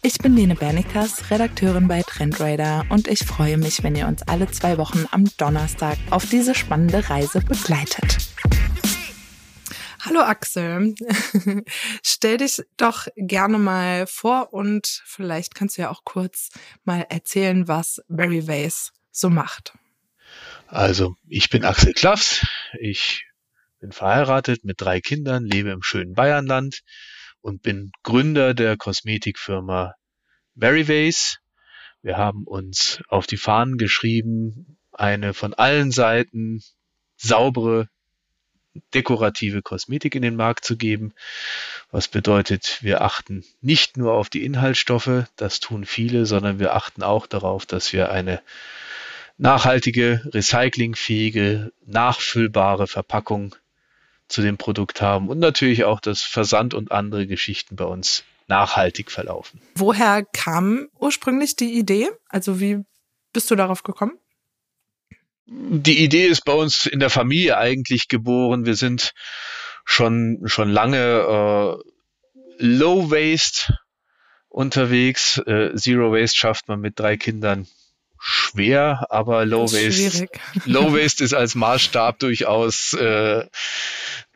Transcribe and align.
Ich 0.00 0.18
bin 0.18 0.36
Lene 0.36 0.54
Bernikas, 0.54 1.28
Redakteurin 1.28 1.88
bei 1.88 2.02
Trendradar 2.02 2.86
und 2.88 3.08
ich 3.08 3.18
freue 3.18 3.58
mich, 3.58 3.82
wenn 3.82 3.96
ihr 3.96 4.06
uns 4.06 4.22
alle 4.22 4.48
zwei 4.48 4.78
Wochen 4.78 5.06
am 5.10 5.24
Donnerstag 5.38 5.98
auf 6.10 6.24
diese 6.24 6.54
spannende 6.54 7.10
Reise 7.10 7.40
begleitet. 7.40 8.18
Hallo 10.00 10.20
Axel, 10.20 10.94
stell 12.04 12.36
dich 12.36 12.62
doch 12.76 13.08
gerne 13.16 13.58
mal 13.58 14.06
vor 14.06 14.52
und 14.52 15.02
vielleicht 15.04 15.56
kannst 15.56 15.76
du 15.76 15.82
ja 15.82 15.90
auch 15.90 16.04
kurz 16.04 16.50
mal 16.84 17.04
erzählen, 17.08 17.66
was 17.66 18.00
Barry 18.06 18.46
Vase 18.46 18.92
so 19.10 19.28
macht. 19.28 19.72
Also, 20.68 21.16
ich 21.26 21.50
bin 21.50 21.64
Axel 21.64 21.92
Klaffs, 21.92 22.46
ich 22.78 23.26
bin 23.80 23.90
verheiratet 23.90 24.64
mit 24.64 24.80
drei 24.80 25.00
Kindern, 25.00 25.44
lebe 25.44 25.70
im 25.70 25.82
schönen 25.82 26.14
Bayernland 26.14 26.82
und 27.40 27.62
bin 27.62 27.92
Gründer 28.02 28.54
der 28.54 28.76
Kosmetikfirma 28.76 29.94
Berryvase. 30.54 31.36
Wir 32.02 32.16
haben 32.16 32.44
uns 32.44 33.02
auf 33.08 33.26
die 33.26 33.36
Fahnen 33.36 33.78
geschrieben, 33.78 34.78
eine 34.92 35.34
von 35.34 35.54
allen 35.54 35.90
Seiten 35.90 36.62
saubere, 37.16 37.88
dekorative 38.94 39.62
Kosmetik 39.62 40.14
in 40.14 40.22
den 40.22 40.36
Markt 40.36 40.64
zu 40.64 40.76
geben. 40.76 41.12
Was 41.90 42.08
bedeutet, 42.08 42.78
wir 42.82 43.02
achten 43.02 43.44
nicht 43.60 43.96
nur 43.96 44.12
auf 44.12 44.28
die 44.28 44.44
Inhaltsstoffe, 44.44 45.24
das 45.36 45.60
tun 45.60 45.84
viele, 45.84 46.26
sondern 46.26 46.58
wir 46.58 46.74
achten 46.74 47.02
auch 47.02 47.26
darauf, 47.26 47.66
dass 47.66 47.92
wir 47.92 48.10
eine 48.10 48.42
nachhaltige, 49.36 50.28
recyclingfähige, 50.32 51.72
nachfüllbare 51.86 52.86
Verpackung 52.86 53.54
zu 54.28 54.42
dem 54.42 54.58
Produkt 54.58 55.00
haben 55.00 55.28
und 55.28 55.38
natürlich 55.38 55.84
auch, 55.84 56.00
dass 56.00 56.22
Versand 56.22 56.74
und 56.74 56.92
andere 56.92 57.26
Geschichten 57.26 57.76
bei 57.76 57.84
uns 57.84 58.24
nachhaltig 58.46 59.10
verlaufen. 59.10 59.60
Woher 59.74 60.24
kam 60.32 60.88
ursprünglich 60.98 61.56
die 61.56 61.78
Idee? 61.78 62.08
Also 62.28 62.60
wie 62.60 62.84
bist 63.32 63.50
du 63.50 63.56
darauf 63.56 63.82
gekommen? 63.82 64.18
Die 65.46 66.04
Idee 66.04 66.26
ist 66.26 66.44
bei 66.44 66.52
uns 66.52 66.86
in 66.86 67.00
der 67.00 67.10
Familie 67.10 67.56
eigentlich 67.56 68.08
geboren. 68.08 68.66
Wir 68.66 68.74
sind 68.74 69.12
schon, 69.84 70.42
schon 70.44 70.68
lange 70.68 70.98
äh, 70.98 71.90
Low 72.58 73.10
Waste 73.10 73.78
unterwegs. 74.48 75.38
Äh, 75.46 75.74
Zero 75.74 76.12
Waste 76.12 76.36
schafft 76.36 76.68
man 76.68 76.80
mit 76.80 76.98
drei 76.98 77.16
Kindern 77.16 77.66
schwer, 78.18 79.06
aber 79.10 79.46
Low 79.46 79.64
Waste, 79.64 80.28
Low 80.64 80.92
Waste 80.92 81.24
ist 81.24 81.34
als 81.34 81.54
Maßstab 81.54 82.18
durchaus 82.18 82.92
äh, 82.94 83.46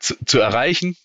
zu, 0.02 0.16
zu 0.24 0.40
erreichen. 0.40 0.96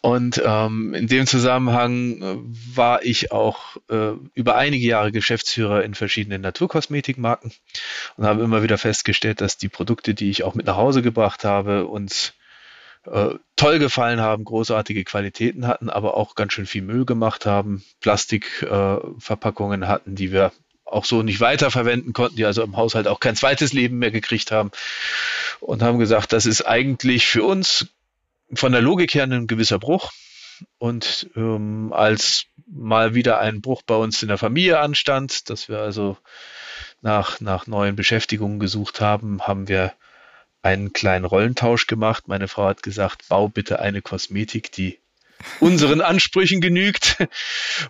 Und 0.00 0.40
ähm, 0.44 0.94
in 0.94 1.08
dem 1.08 1.26
Zusammenhang 1.26 2.22
äh, 2.22 2.36
war 2.76 3.04
ich 3.04 3.32
auch 3.32 3.76
äh, 3.90 4.12
über 4.34 4.56
einige 4.56 4.86
Jahre 4.86 5.12
Geschäftsführer 5.12 5.84
in 5.84 5.94
verschiedenen 5.94 6.40
Naturkosmetikmarken 6.40 7.52
und 8.16 8.24
habe 8.24 8.42
immer 8.42 8.62
wieder 8.62 8.78
festgestellt, 8.78 9.40
dass 9.40 9.58
die 9.58 9.68
Produkte, 9.68 10.14
die 10.14 10.30
ich 10.30 10.44
auch 10.44 10.54
mit 10.54 10.66
nach 10.66 10.76
Hause 10.76 11.02
gebracht 11.02 11.44
habe, 11.44 11.86
uns 11.86 12.32
äh, 13.04 13.34
toll 13.56 13.78
gefallen 13.78 14.20
haben, 14.20 14.44
großartige 14.44 15.04
Qualitäten 15.04 15.66
hatten, 15.66 15.90
aber 15.90 16.16
auch 16.16 16.34
ganz 16.34 16.52
schön 16.52 16.66
viel 16.66 16.82
Müll 16.82 17.04
gemacht 17.04 17.44
haben, 17.44 17.84
Plastikverpackungen 18.00 19.82
äh, 19.82 19.86
hatten, 19.86 20.14
die 20.14 20.32
wir 20.32 20.52
auch 20.84 21.04
so 21.04 21.22
nicht 21.22 21.40
weiterverwenden 21.40 22.12
konnten, 22.12 22.36
die 22.36 22.44
also 22.44 22.62
im 22.62 22.76
Haushalt 22.76 23.08
auch 23.08 23.20
kein 23.20 23.36
zweites 23.36 23.72
Leben 23.72 23.98
mehr 23.98 24.10
gekriegt 24.10 24.50
haben 24.50 24.70
und 25.60 25.82
haben 25.82 25.98
gesagt, 25.98 26.32
das 26.32 26.46
ist 26.46 26.62
eigentlich 26.62 27.26
für 27.26 27.44
uns 27.44 27.88
von 28.54 28.72
der 28.72 28.82
Logik 28.82 29.14
her 29.14 29.24
ein 29.24 29.46
gewisser 29.46 29.78
Bruch. 29.78 30.12
Und 30.78 31.30
ähm, 31.34 31.92
als 31.92 32.46
mal 32.66 33.14
wieder 33.14 33.38
ein 33.38 33.60
Bruch 33.60 33.82
bei 33.82 33.96
uns 33.96 34.22
in 34.22 34.28
der 34.28 34.38
Familie 34.38 34.78
anstand, 34.78 35.50
dass 35.50 35.68
wir 35.68 35.78
also 35.78 36.16
nach, 37.00 37.40
nach 37.40 37.66
neuen 37.66 37.96
Beschäftigungen 37.96 38.60
gesucht 38.60 39.00
haben, 39.00 39.42
haben 39.42 39.68
wir 39.68 39.92
einen 40.62 40.92
kleinen 40.92 41.24
Rollentausch 41.24 41.86
gemacht. 41.86 42.28
Meine 42.28 42.46
Frau 42.46 42.66
hat 42.66 42.82
gesagt, 42.82 43.28
bau 43.28 43.48
bitte 43.48 43.80
eine 43.80 44.02
Kosmetik, 44.02 44.70
die 44.70 44.98
unseren 45.60 46.00
Ansprüchen 46.00 46.60
genügt. 46.60 47.16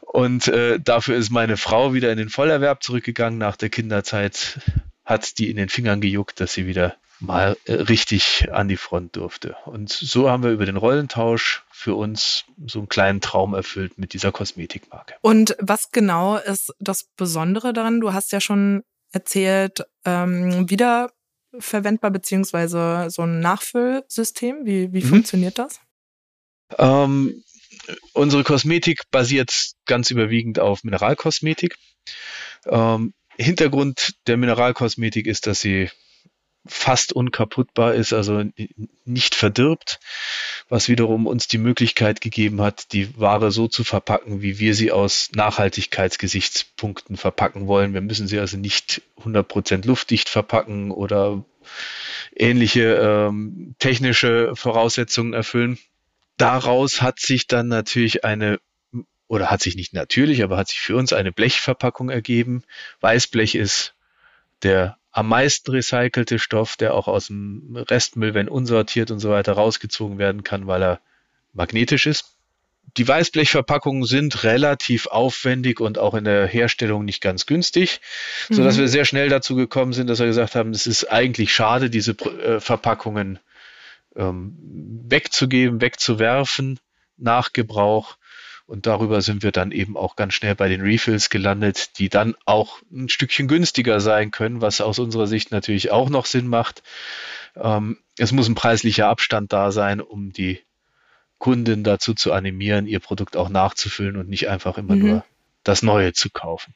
Und 0.01 0.49
äh, 0.49 0.79
dafür 0.81 1.17
ist 1.17 1.31
meine 1.31 1.57
Frau 1.57 1.95
wieder 1.95 2.11
in 2.13 2.19
den 2.19 2.29
Vollerwerb 2.29 2.83
zurückgegangen. 2.83 3.39
Nach 3.39 3.57
der 3.57 3.71
Kinderzeit 3.71 4.61
hat 5.05 5.39
die 5.39 5.51
in 5.51 5.57
den 5.57 5.69
Fingern 5.69 6.01
gejuckt, 6.01 6.41
dass 6.41 6.53
sie 6.53 6.67
wieder 6.67 6.97
mal 7.23 7.57
äh, 7.65 7.75
richtig 7.75 8.49
an 8.53 8.69
die 8.69 8.77
Front 8.77 9.17
durfte. 9.17 9.57
Und 9.65 9.91
so 9.91 10.29
haben 10.29 10.43
wir 10.43 10.51
über 10.51 10.67
den 10.67 10.77
Rollentausch 10.77 11.65
für 11.71 11.95
uns 11.95 12.45
so 12.67 12.81
einen 12.81 12.89
kleinen 12.89 13.21
Traum 13.21 13.55
erfüllt 13.55 13.99
mit 13.99 14.13
dieser 14.13 14.33
Kosmetikmarke. 14.33 15.15
Und 15.23 15.57
was 15.61 15.91
genau 15.93 16.37
ist 16.37 16.75
das 16.81 17.05
Besondere 17.17 17.73
daran? 17.73 18.01
Du 18.01 18.13
hast 18.13 18.33
ja 18.33 18.41
schon 18.41 18.83
erzählt, 19.13 19.85
ähm, 20.05 20.69
wiederverwendbar 20.69 22.11
beziehungsweise 22.11 23.07
so 23.09 23.23
ein 23.23 23.41
Nachfüllsystem. 23.41 24.65
Wie, 24.65 24.93
wie 24.93 25.03
mhm. 25.03 25.09
funktioniert 25.09 25.59
das? 25.59 25.81
Ähm, 26.79 27.43
unsere 28.13 28.45
Kosmetik 28.45 29.03
basiert 29.11 29.73
ganz 29.87 30.11
überwiegend 30.11 30.59
auf 30.59 30.85
Mineralkosmetik. 30.85 31.77
Ähm, 32.67 33.15
Hintergrund 33.37 34.15
der 34.27 34.37
Mineralkosmetik 34.37 35.27
ist, 35.27 35.47
dass 35.47 35.61
sie 35.61 35.91
fast 36.67 37.13
unkaputtbar 37.13 37.95
ist, 37.95 38.13
also 38.13 38.45
nicht 39.05 39.35
verdirbt, 39.35 39.99
was 40.69 40.89
wiederum 40.89 41.27
uns 41.27 41.49
die 41.49 41.59
Möglichkeit 41.59 42.21
gegeben 42.21 42.61
hat, 42.61 42.93
die 42.93 43.19
Ware 43.19 43.51
so 43.51 43.67
zu 43.67 43.83
verpacken, 43.83 44.43
wie 44.43 44.61
wir 44.61 44.75
sie 44.75 44.93
aus 44.93 45.31
Nachhaltigkeitsgesichtspunkten 45.35 47.17
verpacken 47.17 47.67
wollen. 47.67 47.95
Wir 47.95 48.01
müssen 48.01 48.29
sie 48.29 48.39
also 48.39 48.57
nicht 48.57 49.03
100% 49.25 49.87
luftdicht 49.87 50.29
verpacken 50.29 50.93
oder 50.93 51.45
ähnliche 52.37 52.95
ähm, 52.95 53.75
technische 53.79 54.55
Voraussetzungen 54.55 55.33
erfüllen. 55.33 55.79
Daraus 56.43 57.01
hat 57.01 57.21
sich 57.21 57.47
dann 57.47 57.69
natürlich 57.69 58.25
eine 58.25 58.59
oder 59.29 59.51
hat 59.51 59.63
sich 59.63 59.77
nicht 59.77 59.95
natürlich, 59.95 60.43
aber 60.43 60.57
hat 60.57 60.69
sich 60.69 60.81
für 60.81 60.97
uns 60.97 61.13
eine 61.13 61.33
Blechverpackung 61.33 62.11
ergeben. 62.11 62.65
Weißblech 63.01 63.55
ist 63.55 63.95
der 64.63 64.99
am 65.13 65.29
meisten 65.29 65.71
recycelte 65.71 66.39
Stoff, 66.39 66.77
der 66.77 66.95
auch 66.95 67.07
aus 67.07 67.29
dem 67.29 67.77
Restmüll, 67.77 68.35
wenn 68.35 68.49
unsortiert 68.49 69.11
und 69.11 69.21
so 69.21 69.31
weiter, 69.31 69.53
rausgezogen 69.53 70.19
werden 70.19 70.43
kann, 70.43 70.67
weil 70.67 70.83
er 70.83 71.01
magnetisch 71.53 72.07
ist. 72.07 72.35
Die 72.97 73.07
Weißblechverpackungen 73.07 74.05
sind 74.05 74.43
relativ 74.43 75.07
aufwendig 75.07 75.81
und 75.81 75.99
auch 75.99 76.15
in 76.15 76.25
der 76.25 76.47
Herstellung 76.47 77.05
nicht 77.05 77.23
ganz 77.23 77.47
günstig, 77.47 78.01
mhm. 78.49 78.55
so 78.55 78.65
dass 78.65 78.79
wir 78.79 78.89
sehr 78.89 79.05
schnell 79.05 79.29
dazu 79.29 79.55
gekommen 79.55 79.93
sind, 79.93 80.09
dass 80.09 80.19
wir 80.19 80.27
gesagt 80.27 80.57
haben, 80.57 80.71
es 80.71 80.87
ist 80.87 81.05
eigentlich 81.05 81.55
schade, 81.55 81.89
diese 81.89 82.13
äh, 82.13 82.59
Verpackungen 82.59 83.39
ähm, 84.17 84.57
wegzugeben, 85.09 85.81
wegzuwerfen 85.81 86.81
nach 87.17 87.53
Gebrauch 87.53 88.17
und 88.67 88.87
darüber 88.87 89.21
sind 89.21 89.43
wir 89.43 89.53
dann 89.53 89.73
eben 89.73 89.97
auch 89.97 90.17
ganz 90.17 90.35
schnell 90.35 90.55
bei 90.55 90.69
den 90.69 90.81
Refills 90.81 91.31
gelandet, 91.31 91.99
die 91.99 92.09
dann 92.09 92.35
auch 92.47 92.81
ein 92.91 93.09
Stückchen 93.09 93.49
günstiger 93.49 94.01
sein 94.01 94.31
können, 94.31 94.61
was 94.61 94.81
aus 94.81 94.99
unserer 94.99 95.27
Sicht 95.27 95.51
natürlich 95.51 95.91
auch 95.91 96.09
noch 96.09 96.27
Sinn 96.27 96.47
macht. 96.47 96.83
Ähm, 97.57 97.99
es 98.17 98.33
muss 98.33 98.49
ein 98.49 98.55
preislicher 98.55 99.09
Abstand 99.09 99.53
da 99.53 99.73
sein, 99.73 100.01
um 100.01 100.33
die 100.33 100.61
Kunden 101.39 101.83
dazu 101.83 102.15
zu 102.15 102.33
animieren, 102.33 102.87
ihr 102.87 103.01
Produkt 103.01 103.37
auch 103.37 103.49
nachzufüllen 103.49 104.17
und 104.17 104.29
nicht 104.29 104.49
einfach 104.49 104.79
immer 104.79 104.95
mhm. 104.95 105.07
nur 105.07 105.25
das 105.65 105.83
Neue 105.83 106.13
zu 106.13 106.31
kaufen. 106.31 106.75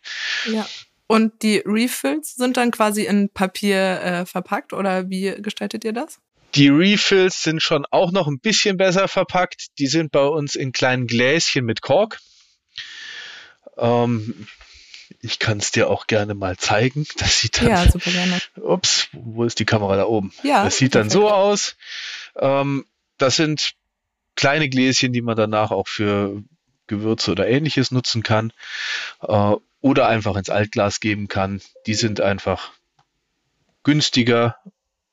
Ja. 0.52 0.66
Und 1.06 1.42
die 1.42 1.62
Refills 1.64 2.34
sind 2.34 2.56
dann 2.56 2.72
quasi 2.72 3.04
in 3.04 3.28
Papier 3.28 4.02
äh, 4.02 4.26
verpackt 4.26 4.72
oder 4.72 5.08
wie 5.08 5.34
gestaltet 5.40 5.84
ihr 5.84 5.92
das? 5.92 6.20
Die 6.56 6.68
Refills 6.68 7.42
sind 7.42 7.62
schon 7.62 7.84
auch 7.90 8.12
noch 8.12 8.26
ein 8.26 8.40
bisschen 8.40 8.78
besser 8.78 9.08
verpackt. 9.08 9.78
Die 9.78 9.86
sind 9.86 10.10
bei 10.10 10.24
uns 10.24 10.54
in 10.54 10.72
kleinen 10.72 11.06
Gläschen 11.06 11.66
mit 11.66 11.82
Kork. 11.82 12.18
Ähm, 13.76 14.46
ich 15.20 15.38
kann 15.38 15.58
es 15.58 15.70
dir 15.70 15.90
auch 15.90 16.06
gerne 16.06 16.34
mal 16.34 16.56
zeigen. 16.56 17.06
Das 17.18 17.40
sieht 17.40 17.60
dann. 17.60 17.68
Ja, 17.68 17.90
super 17.90 18.10
gerne. 18.10 18.38
Ups, 18.56 19.08
wo 19.12 19.44
ist 19.44 19.58
die 19.58 19.66
Kamera 19.66 19.96
da 19.96 20.06
oben? 20.06 20.32
Ja. 20.42 20.64
Das 20.64 20.78
sieht 20.78 20.94
dann 20.94 21.10
so 21.10 21.30
aus. 21.30 21.76
Ähm, 22.36 22.86
das 23.18 23.36
sind 23.36 23.74
kleine 24.34 24.68
Gläschen, 24.70 25.12
die 25.12 25.22
man 25.22 25.36
danach 25.36 25.70
auch 25.70 25.88
für 25.88 26.42
Gewürze 26.86 27.32
oder 27.32 27.46
ähnliches 27.48 27.90
nutzen 27.90 28.22
kann. 28.22 28.52
Äh, 29.20 29.52
oder 29.82 30.08
einfach 30.08 30.36
ins 30.36 30.48
Altglas 30.48 31.00
geben 31.00 31.28
kann. 31.28 31.60
Die 31.86 31.94
sind 31.94 32.20
einfach 32.20 32.72
günstiger 33.82 34.56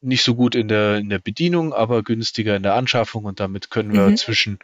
nicht 0.04 0.24
so 0.24 0.36
gut 0.36 0.56
in 0.56 0.68
der, 0.68 0.98
in 0.98 1.10
der 1.10 1.20
Bedienung, 1.20 1.74
aber 1.74 2.04
günstiger 2.04 2.56
in 2.56 2.64
der 2.64 2.76
Anschaffung 2.76 3.26
und 3.26 3.40
damit 3.40 3.70
können 3.70 3.94
wir 3.94 4.08
mhm. 4.08 4.18
zwischen 4.18 4.60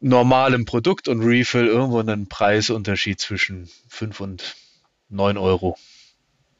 normalem 0.00 0.64
Produkt 0.64 1.08
und 1.08 1.22
Refill 1.22 1.66
irgendwo 1.66 1.98
einen 1.98 2.28
Preisunterschied 2.28 3.20
zwischen 3.20 3.68
5 3.88 4.20
und 4.20 4.56
9 5.08 5.36
Euro 5.38 5.76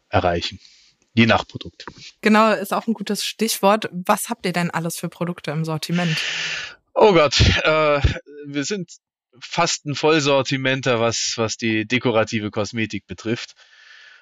erreichen. 0.09 0.59
Je 1.15 1.27
nach 1.27 1.47
Produkt. 1.47 1.87
Genau, 2.21 2.53
ist 2.53 2.75
auch 2.75 2.87
ein 2.87 2.95
gutes 2.95 3.25
Stichwort. 3.25 3.89
Was 3.91 4.29
habt 4.29 4.45
ihr 4.45 4.53
denn 4.53 4.71
alles 4.71 4.97
für 4.97 5.09
Produkte 5.09 5.51
im 5.51 5.65
Sortiment? 5.65 6.19
Oh 6.95 7.13
Gott, 7.13 7.41
äh, 7.63 8.01
wir 8.47 8.65
sind 8.65 8.91
fast 9.41 9.87
ein 9.87 9.95
Vollsortimenter, 9.95 11.01
was, 11.01 11.35
was 11.37 11.57
die 11.57 11.87
dekorative 11.87 12.51
Kosmetik 12.51 13.07
betrifft. 13.07 13.55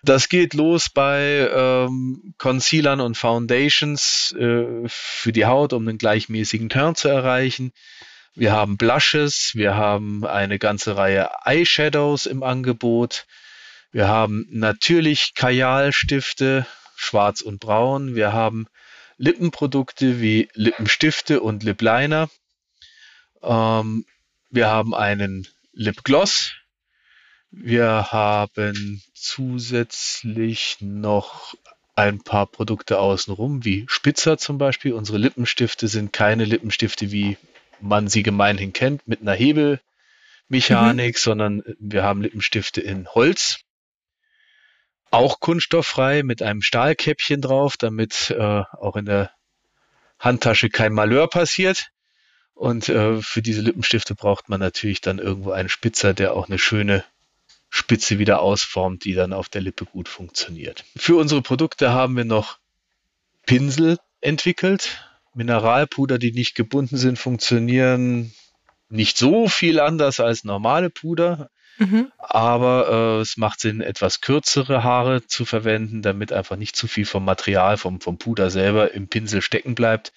Das 0.05 0.29
geht 0.29 0.53
los 0.53 0.91
bei 0.91 1.49
ähm, 1.51 2.35
Concealern 2.37 3.01
und 3.01 3.17
Foundations 3.17 4.35
äh, 4.39 4.87
für 4.87 5.33
die 5.33 5.47
Haut, 5.47 5.73
um 5.73 5.89
einen 5.89 5.97
gleichmäßigen 5.97 6.69
Turn 6.69 6.95
zu 6.95 7.09
erreichen. 7.09 7.73
Wir 8.35 8.53
haben 8.53 8.77
Blushes, 8.77 9.53
wir 9.55 9.77
haben 9.77 10.27
eine 10.27 10.59
ganze 10.59 10.99
Reihe 10.99 11.31
Eyeshadows 11.47 12.27
im 12.27 12.43
Angebot. 12.43 13.27
Wir 13.93 14.07
haben 14.07 14.47
natürlich 14.51 15.33
Kajalstifte, 15.35 16.67
schwarz 16.97 17.41
und 17.41 17.61
braun. 17.61 18.15
Wir 18.15 18.35
haben 18.35 18.67
Lippenprodukte 19.17 20.21
wie 20.21 20.51
Lippenstifte 20.53 21.41
und 21.41 21.63
Lipliner. 21.63 22.29
Ähm, 23.43 24.05
wir 24.51 24.69
haben 24.69 24.95
einen 24.95 25.49
Lipgloss, 25.73 26.53
wir 27.57 28.13
haben 28.13 29.03
zusätzlich 29.15 30.79
noch 30.81 31.55
ein 31.95 32.23
paar 32.23 32.47
Produkte 32.47 32.99
außenrum, 32.99 33.65
wie 33.65 33.85
Spitzer 33.89 34.39
zum 34.39 34.59
Beispiel. 34.59 34.93
Unsere 34.93 35.19
Lippenstifte 35.19 35.89
sind 35.89 36.13
keine 36.13 36.45
Lippenstifte, 36.45 37.13
wie 37.13 37.37
man 37.81 38.09
sie 38.09 38.23
gemeinhin 38.23 38.73
kennt, 38.73 39.07
mit 39.07 39.21
einer 39.21 39.35
Hebelmechanik, 39.35 41.15
mhm. 41.15 41.19
sondern 41.19 41.63
wir 41.79 42.03
haben 42.03 42.23
Lippenstifte 42.23 42.81
in 42.81 43.07
Holz. 43.09 43.61
Auch 45.11 45.39
kunststofffrei 45.39 46.25
mit 46.25 46.43
einem 46.43 46.61
Stahlkäppchen 46.61 47.41
drauf, 47.41 47.77
damit 47.77 48.31
äh, 48.31 48.63
auch 48.73 48.97
in 48.97 49.05
der 49.05 49.31
Handtasche 50.19 50.71
kein 50.71 50.93
Malheur 50.93 51.29
passiert. 51.29 51.91
Und 52.55 52.89
äh, 52.89 53.21
für 53.23 53.43
diese 53.43 53.61
Lippenstifte 53.61 54.15
braucht 54.15 54.49
man 54.49 54.59
natürlich 54.61 55.01
dann 55.01 55.19
irgendwo 55.19 55.53
einen 55.53 55.69
Spitzer, 55.69 56.15
der 56.15 56.35
auch 56.35 56.49
eine 56.49 56.59
schöne 56.59 57.05
Spitze 57.77 58.21
wieder 58.21 58.41
ausformt, 58.41 59.05
die 59.05 59.15
dann 59.15 59.33
auf 59.33 59.49
der 59.49 59.61
Lippe 59.61 59.85
gut 59.85 60.09
funktioniert. 60.09 60.85
Für 60.97 61.17
unsere 61.17 61.43
Produkte 61.43 61.93
haben 61.93 62.17
wir 62.17 62.25
noch 62.25 62.59
Pinsel 63.47 63.99
entwickelt. 64.21 65.05
Mineralpuder, 65.35 66.19
die 66.19 66.31
nicht 66.31 66.55
gebunden 66.55 66.97
sind, 66.97 67.19
funktionieren 67.19 68.33
nicht 68.91 69.19
so 69.19 69.49
viel 69.49 69.81
anders 69.81 70.21
als 70.21 70.45
normale 70.45 70.89
Puder. 70.89 71.51
Mhm. 71.79 72.13
Aber 72.19 73.19
äh, 73.19 73.21
es 73.23 73.37
macht 73.37 73.59
Sinn, 73.59 73.81
etwas 73.81 74.21
kürzere 74.21 74.85
Haare 74.85 75.27
zu 75.27 75.45
verwenden, 75.45 76.01
damit 76.01 76.33
einfach 76.33 76.55
nicht 76.55 76.77
zu 76.77 76.87
viel 76.87 77.05
vom 77.05 77.25
Material, 77.25 77.77
vom, 77.77 78.01
vom 78.01 78.19
Puder 78.19 78.51
selber 78.51 78.95
im 78.95 79.09
Pinsel 79.09 79.43
stecken 79.43 79.75
bleibt. 79.75 80.13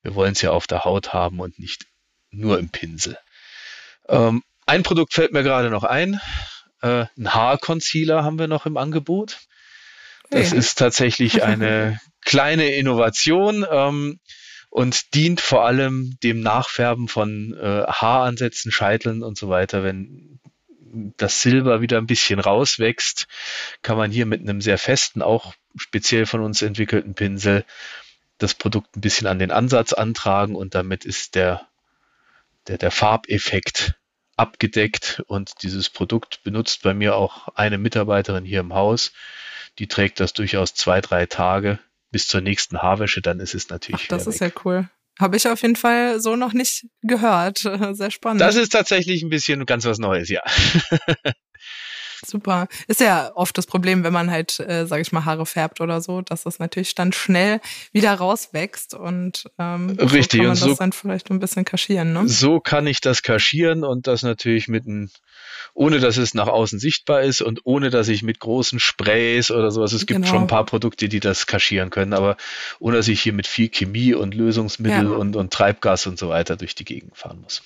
Wir 0.00 0.14
wollen 0.14 0.32
es 0.32 0.40
ja 0.40 0.52
auf 0.52 0.66
der 0.66 0.84
Haut 0.84 1.12
haben 1.12 1.40
und 1.40 1.58
nicht 1.58 1.84
nur 2.30 2.58
im 2.58 2.70
Pinsel. 2.70 3.18
Ähm, 4.08 4.42
ein 4.64 4.82
Produkt 4.82 5.12
fällt 5.12 5.34
mir 5.34 5.42
gerade 5.42 5.68
noch 5.68 5.84
ein. 5.84 6.18
Äh, 6.84 7.06
ein 7.16 7.32
Haarconcealer 7.32 8.24
haben 8.24 8.38
wir 8.38 8.46
noch 8.46 8.66
im 8.66 8.76
Angebot. 8.76 9.38
Das 10.30 10.50
hey. 10.50 10.58
ist 10.58 10.78
tatsächlich 10.78 11.42
eine 11.42 11.98
kleine 12.20 12.74
Innovation 12.74 13.64
ähm, 13.70 14.20
und 14.68 15.14
dient 15.14 15.40
vor 15.40 15.64
allem 15.64 16.18
dem 16.22 16.40
Nachfärben 16.40 17.08
von 17.08 17.54
äh, 17.54 17.84
Haaransätzen, 17.86 18.70
Scheiteln 18.70 19.22
und 19.22 19.38
so 19.38 19.48
weiter. 19.48 19.82
Wenn 19.82 20.40
das 21.16 21.40
Silber 21.40 21.80
wieder 21.80 21.96
ein 21.96 22.06
bisschen 22.06 22.38
rauswächst, 22.38 23.28
kann 23.80 23.96
man 23.96 24.10
hier 24.10 24.26
mit 24.26 24.42
einem 24.42 24.60
sehr 24.60 24.78
festen, 24.78 25.22
auch 25.22 25.54
speziell 25.76 26.26
von 26.26 26.42
uns 26.42 26.60
entwickelten 26.60 27.14
Pinsel 27.14 27.64
das 28.36 28.54
Produkt 28.54 28.94
ein 28.96 29.00
bisschen 29.00 29.26
an 29.26 29.38
den 29.38 29.50
Ansatz 29.50 29.94
antragen 29.94 30.54
und 30.54 30.74
damit 30.74 31.04
ist 31.04 31.34
der, 31.34 31.66
der, 32.68 32.76
der 32.78 32.90
Farbeffekt 32.90 33.94
abgedeckt 34.36 35.22
und 35.26 35.62
dieses 35.62 35.90
Produkt 35.90 36.42
benutzt 36.42 36.82
bei 36.82 36.94
mir 36.94 37.16
auch 37.16 37.48
eine 37.54 37.78
Mitarbeiterin 37.78 38.44
hier 38.44 38.60
im 38.60 38.74
Haus. 38.74 39.12
Die 39.78 39.88
trägt 39.88 40.20
das 40.20 40.32
durchaus 40.32 40.74
zwei, 40.74 41.00
drei 41.00 41.26
Tage 41.26 41.78
bis 42.10 42.28
zur 42.28 42.40
nächsten 42.40 42.80
Haarwäsche, 42.80 43.20
dann 43.20 43.40
ist 43.40 43.54
es 43.54 43.68
natürlich. 43.68 44.02
Ach, 44.04 44.08
das 44.08 44.26
ist 44.26 44.40
weg. 44.40 44.54
ja 44.54 44.62
cool. 44.64 44.88
Habe 45.18 45.36
ich 45.36 45.48
auf 45.48 45.62
jeden 45.62 45.76
Fall 45.76 46.20
so 46.20 46.36
noch 46.36 46.52
nicht 46.52 46.86
gehört. 47.02 47.58
Sehr 47.92 48.10
spannend. 48.10 48.40
Das 48.40 48.56
ist 48.56 48.70
tatsächlich 48.70 49.22
ein 49.22 49.30
bisschen 49.30 49.64
ganz 49.66 49.84
was 49.84 49.98
Neues, 49.98 50.28
ja. 50.28 50.42
Super. 52.26 52.68
Ist 52.88 53.00
ja 53.00 53.30
oft 53.34 53.56
das 53.56 53.66
Problem, 53.66 54.04
wenn 54.04 54.12
man 54.12 54.30
halt, 54.30 54.60
äh, 54.60 54.86
sage 54.86 55.02
ich 55.02 55.12
mal, 55.12 55.24
Haare 55.24 55.46
färbt 55.46 55.80
oder 55.80 56.00
so, 56.00 56.20
dass 56.20 56.44
das 56.44 56.58
natürlich 56.58 56.94
dann 56.94 57.12
schnell 57.12 57.60
wieder 57.92 58.14
rauswächst 58.14 58.94
und 58.94 59.50
ähm, 59.58 59.90
Richtig. 59.98 60.32
So 60.32 60.38
kann 60.38 60.46
man 60.46 60.50
und 60.50 60.56
so, 60.56 60.68
das 60.68 60.78
dann 60.78 60.92
vielleicht 60.92 61.30
ein 61.30 61.40
bisschen 61.40 61.64
kaschieren. 61.64 62.12
Ne? 62.12 62.28
So 62.28 62.60
kann 62.60 62.86
ich 62.86 63.00
das 63.00 63.22
kaschieren 63.22 63.84
und 63.84 64.06
das 64.06 64.22
natürlich 64.22 64.68
mit 64.68 64.86
einem 64.86 65.10
ohne 65.74 65.98
dass 65.98 66.16
es 66.16 66.34
nach 66.34 66.46
außen 66.46 66.78
sichtbar 66.78 67.22
ist 67.22 67.42
und 67.42 67.60
ohne 67.64 67.90
dass 67.90 68.08
ich 68.08 68.22
mit 68.22 68.38
großen 68.38 68.78
Sprays 68.78 69.50
oder 69.50 69.70
sowas, 69.72 69.92
es 69.92 70.06
gibt 70.06 70.20
genau. 70.20 70.28
schon 70.28 70.42
ein 70.42 70.46
paar 70.46 70.64
Produkte, 70.64 71.08
die 71.08 71.20
das 71.20 71.46
kaschieren 71.46 71.90
können, 71.90 72.12
aber 72.12 72.36
ohne 72.78 72.96
dass 72.96 73.08
ich 73.08 73.20
hier 73.20 73.32
mit 73.32 73.46
viel 73.46 73.68
Chemie 73.68 74.14
und 74.14 74.34
Lösungsmittel 74.34 75.04
ja. 75.04 75.10
und, 75.10 75.34
und 75.34 75.52
Treibgas 75.52 76.06
und 76.06 76.18
so 76.18 76.28
weiter 76.28 76.56
durch 76.56 76.74
die 76.76 76.84
Gegend 76.84 77.16
fahren 77.16 77.40
muss. 77.40 77.62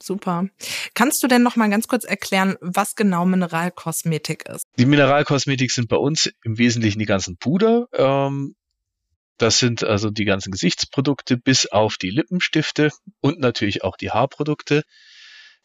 Super. 0.00 0.48
Kannst 0.94 1.22
du 1.22 1.26
denn 1.26 1.42
noch 1.42 1.56
mal 1.56 1.68
ganz 1.70 1.88
kurz 1.88 2.04
erklären, 2.04 2.56
was 2.60 2.94
genau 2.94 3.26
Mineralkosmetik 3.26 4.48
ist? 4.48 4.64
Die 4.78 4.86
Mineralkosmetik 4.86 5.70
sind 5.70 5.88
bei 5.88 5.96
uns 5.96 6.30
im 6.44 6.58
Wesentlichen 6.58 6.98
die 6.98 7.06
ganzen 7.06 7.36
Puder. 7.36 7.88
Ähm, 7.92 8.54
das 9.38 9.58
sind 9.58 9.84
also 9.84 10.10
die 10.10 10.24
ganzen 10.24 10.50
Gesichtsprodukte 10.50 11.36
bis 11.36 11.66
auf 11.66 11.96
die 11.96 12.10
Lippenstifte 12.10 12.90
und 13.20 13.38
natürlich 13.38 13.84
auch 13.84 13.96
die 13.96 14.10
Haarprodukte. 14.10 14.84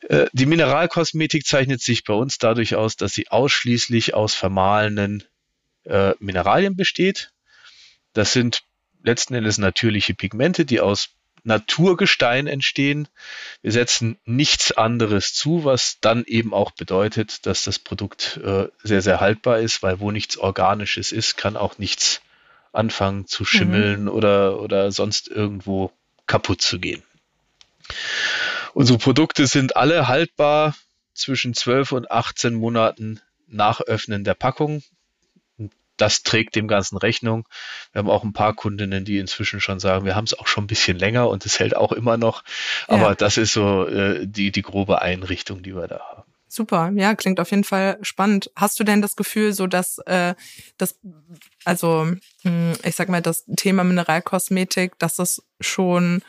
Äh, 0.01 0.27
die 0.33 0.45
Mineralkosmetik 0.45 1.45
zeichnet 1.45 1.81
sich 1.81 2.03
bei 2.03 2.13
uns 2.13 2.38
dadurch 2.38 2.75
aus, 2.75 2.95
dass 2.95 3.13
sie 3.13 3.30
ausschließlich 3.30 4.13
aus 4.13 4.35
vermahlenen 4.35 5.24
äh, 5.85 6.13
Mineralien 6.19 6.75
besteht. 6.75 7.31
Das 8.13 8.33
sind 8.33 8.63
letzten 9.04 9.33
Endes 9.33 9.57
natürliche 9.57 10.13
Pigmente, 10.13 10.66
die 10.66 10.80
aus 10.80 11.09
Naturgestein 11.44 12.47
entstehen. 12.47 13.07
Wir 13.62 13.71
setzen 13.71 14.18
nichts 14.26 14.71
anderes 14.71 15.33
zu, 15.33 15.66
was 15.66 15.97
dann 16.00 16.23
eben 16.26 16.54
auch 16.54 16.71
bedeutet, 16.71 17.45
dass 17.45 17.64
das 17.64 17.80
Produkt 17.80 18.40
äh, 18.44 18.68
sehr, 18.81 19.02
sehr 19.02 19.19
haltbar 19.19 19.59
ist, 19.59 19.83
weil 19.83 20.00
wo 20.00 20.12
nichts 20.12 20.38
Organisches 20.38 21.12
ist, 21.12 21.38
kann 21.38 21.57
auch 21.57 21.78
nichts 21.78 22.21
anfangen 22.71 23.28
zu 23.28 23.45
schimmeln 23.45 24.04
mhm. 24.04 24.09
oder, 24.09 24.59
oder 24.59 24.92
sonst 24.92 25.28
irgendwo 25.28 25.92
kaputt 26.26 26.62
zu 26.62 26.80
gehen. 26.80 27.04
Unsere 28.73 28.97
Produkte 28.97 29.45
sind 29.45 29.76
alle 29.76 30.07
haltbar 30.07 30.76
zwischen 31.14 31.54
12 31.54 31.92
und 31.92 32.12
18 32.12 32.54
Monaten 32.54 33.19
nach 33.47 33.81
Öffnen 33.81 34.23
der 34.23 34.33
Packung 34.33 34.81
das 35.97 36.23
trägt 36.23 36.56
dem 36.56 36.68
Ganzen 36.68 36.97
Rechnung. 36.97 37.47
Wir 37.92 38.00
haben 38.00 38.09
auch 38.09 38.23
ein 38.23 38.33
paar 38.33 38.54
Kundinnen, 38.54 39.06
die 39.06 39.19
inzwischen 39.19 39.59
schon 39.59 39.80
sagen, 39.80 40.06
wir 40.06 40.16
haben 40.16 40.26
es 40.26 40.38
auch 40.38 40.47
schon 40.47 40.66
ein 40.66 40.68
bisschen 40.68 40.97
länger 40.97 41.30
und 41.30 41.45
es 41.45 41.59
hält 41.59 41.76
auch 41.76 41.92
immer 41.92 42.18
noch. 42.18 42.44
Aber 42.88 43.09
ja. 43.09 43.16
das 43.16 43.38
ist 43.38 43.54
so 43.54 43.88
äh, 43.88 44.26
die, 44.26 44.52
die 44.52 44.62
grobe 44.62 45.02
Einrichtung, 45.02 45.64
die 45.64 45.76
wir 45.76 45.88
da 45.88 46.00
haben. 46.00 46.33
Super, 46.47 46.92
ja, 46.94 47.16
klingt 47.16 47.40
auf 47.40 47.50
jeden 47.50 47.64
Fall 47.64 47.97
spannend. 48.04 48.52
Hast 48.56 48.80
du 48.80 48.83
denn 48.83 49.02
das 49.02 49.16
Gefühl, 49.16 49.54
so 49.54 49.66
dass 49.66 49.97
äh, 50.06 50.35
das, 50.78 51.00
also 51.66 52.12
hm, 52.44 52.73
ich 52.83 52.95
sag 52.95 53.09
mal, 53.09 53.23
das 53.23 53.45
Thema 53.57 53.83
Mineralkosmetik, 53.83 55.00
dass 55.00 55.16
das 55.16 55.42
schon 55.59 56.21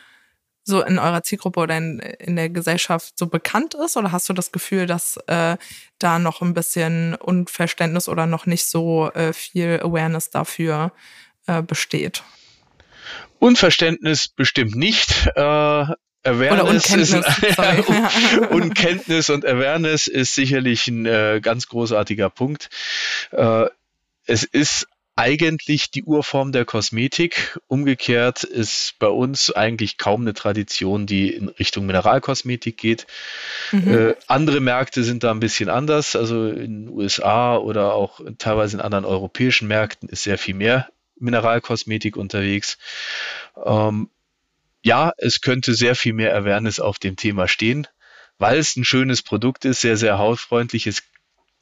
so 0.65 0.81
in 0.81 0.99
eurer 0.99 1.23
Zielgruppe 1.23 1.59
oder 1.61 1.77
in, 1.77 1.99
in 1.99 2.35
der 2.35 2.49
Gesellschaft 2.49 3.17
so 3.17 3.27
bekannt 3.27 3.75
ist? 3.75 3.95
Oder 3.95 4.11
hast 4.11 4.27
du 4.27 4.33
das 4.33 4.51
Gefühl, 4.51 4.87
dass 4.87 5.17
äh, 5.27 5.57
da 5.99 6.19
noch 6.19 6.41
ein 6.41 6.53
bisschen 6.53 7.15
Unverständnis 7.15 8.09
oder 8.09 8.25
noch 8.25 8.45
nicht 8.47 8.65
so 8.65 9.11
äh, 9.13 9.31
viel 9.31 9.79
Awareness 9.81 10.31
dafür 10.31 10.91
äh, 11.45 11.61
besteht? 11.61 12.23
Unverständnis 13.39 14.27
bestimmt 14.27 14.75
nicht. 14.75 15.27
Äh, 15.35 15.85
Awareness 16.25 16.89
ist 16.95 17.13
ein, 17.59 17.83
Unkenntnis 18.49 19.29
und 19.29 19.45
Awareness 19.45 20.07
ist 20.07 20.33
sicherlich 20.33 20.87
ein 20.87 21.05
äh, 21.05 21.39
ganz 21.41 21.67
großartiger 21.67 22.31
Punkt. 22.31 22.69
Äh, 23.31 23.67
es 24.25 24.43
ist 24.43 24.87
eigentlich 25.15 25.91
die 25.91 26.03
Urform 26.03 26.51
der 26.51 26.65
Kosmetik. 26.65 27.57
Umgekehrt 27.67 28.43
ist 28.43 28.95
bei 28.99 29.07
uns 29.07 29.49
eigentlich 29.51 29.97
kaum 29.97 30.21
eine 30.21 30.33
Tradition, 30.33 31.05
die 31.05 31.29
in 31.29 31.47
Richtung 31.47 31.85
Mineralkosmetik 31.85 32.77
geht. 32.77 33.07
Mhm. 33.71 33.93
Äh, 33.93 34.15
andere 34.27 34.59
Märkte 34.59 35.03
sind 35.03 35.23
da 35.23 35.31
ein 35.31 35.39
bisschen 35.39 35.69
anders. 35.69 36.15
Also 36.15 36.49
in 36.49 36.85
den 36.85 36.89
USA 36.89 37.55
oder 37.57 37.93
auch 37.93 38.19
teilweise 38.37 38.77
in 38.77 38.81
anderen 38.81 39.05
europäischen 39.05 39.67
Märkten 39.67 40.09
ist 40.09 40.23
sehr 40.23 40.37
viel 40.37 40.55
mehr 40.55 40.89
Mineralkosmetik 41.17 42.17
unterwegs. 42.17 42.77
Ähm, 43.63 44.09
ja, 44.83 45.13
es 45.17 45.41
könnte 45.41 45.73
sehr 45.73 45.95
viel 45.95 46.13
mehr 46.13 46.35
Awareness 46.35 46.79
auf 46.79 46.99
dem 46.99 47.15
Thema 47.15 47.47
stehen, 47.47 47.87
weil 48.37 48.59
es 48.59 48.75
ein 48.75 48.83
schönes 48.83 49.23
Produkt 49.23 49.65
ist, 49.65 49.81
sehr, 49.81 49.95
sehr 49.95 50.17
hautfreundlich. 50.17 50.87
Es, 50.87 51.03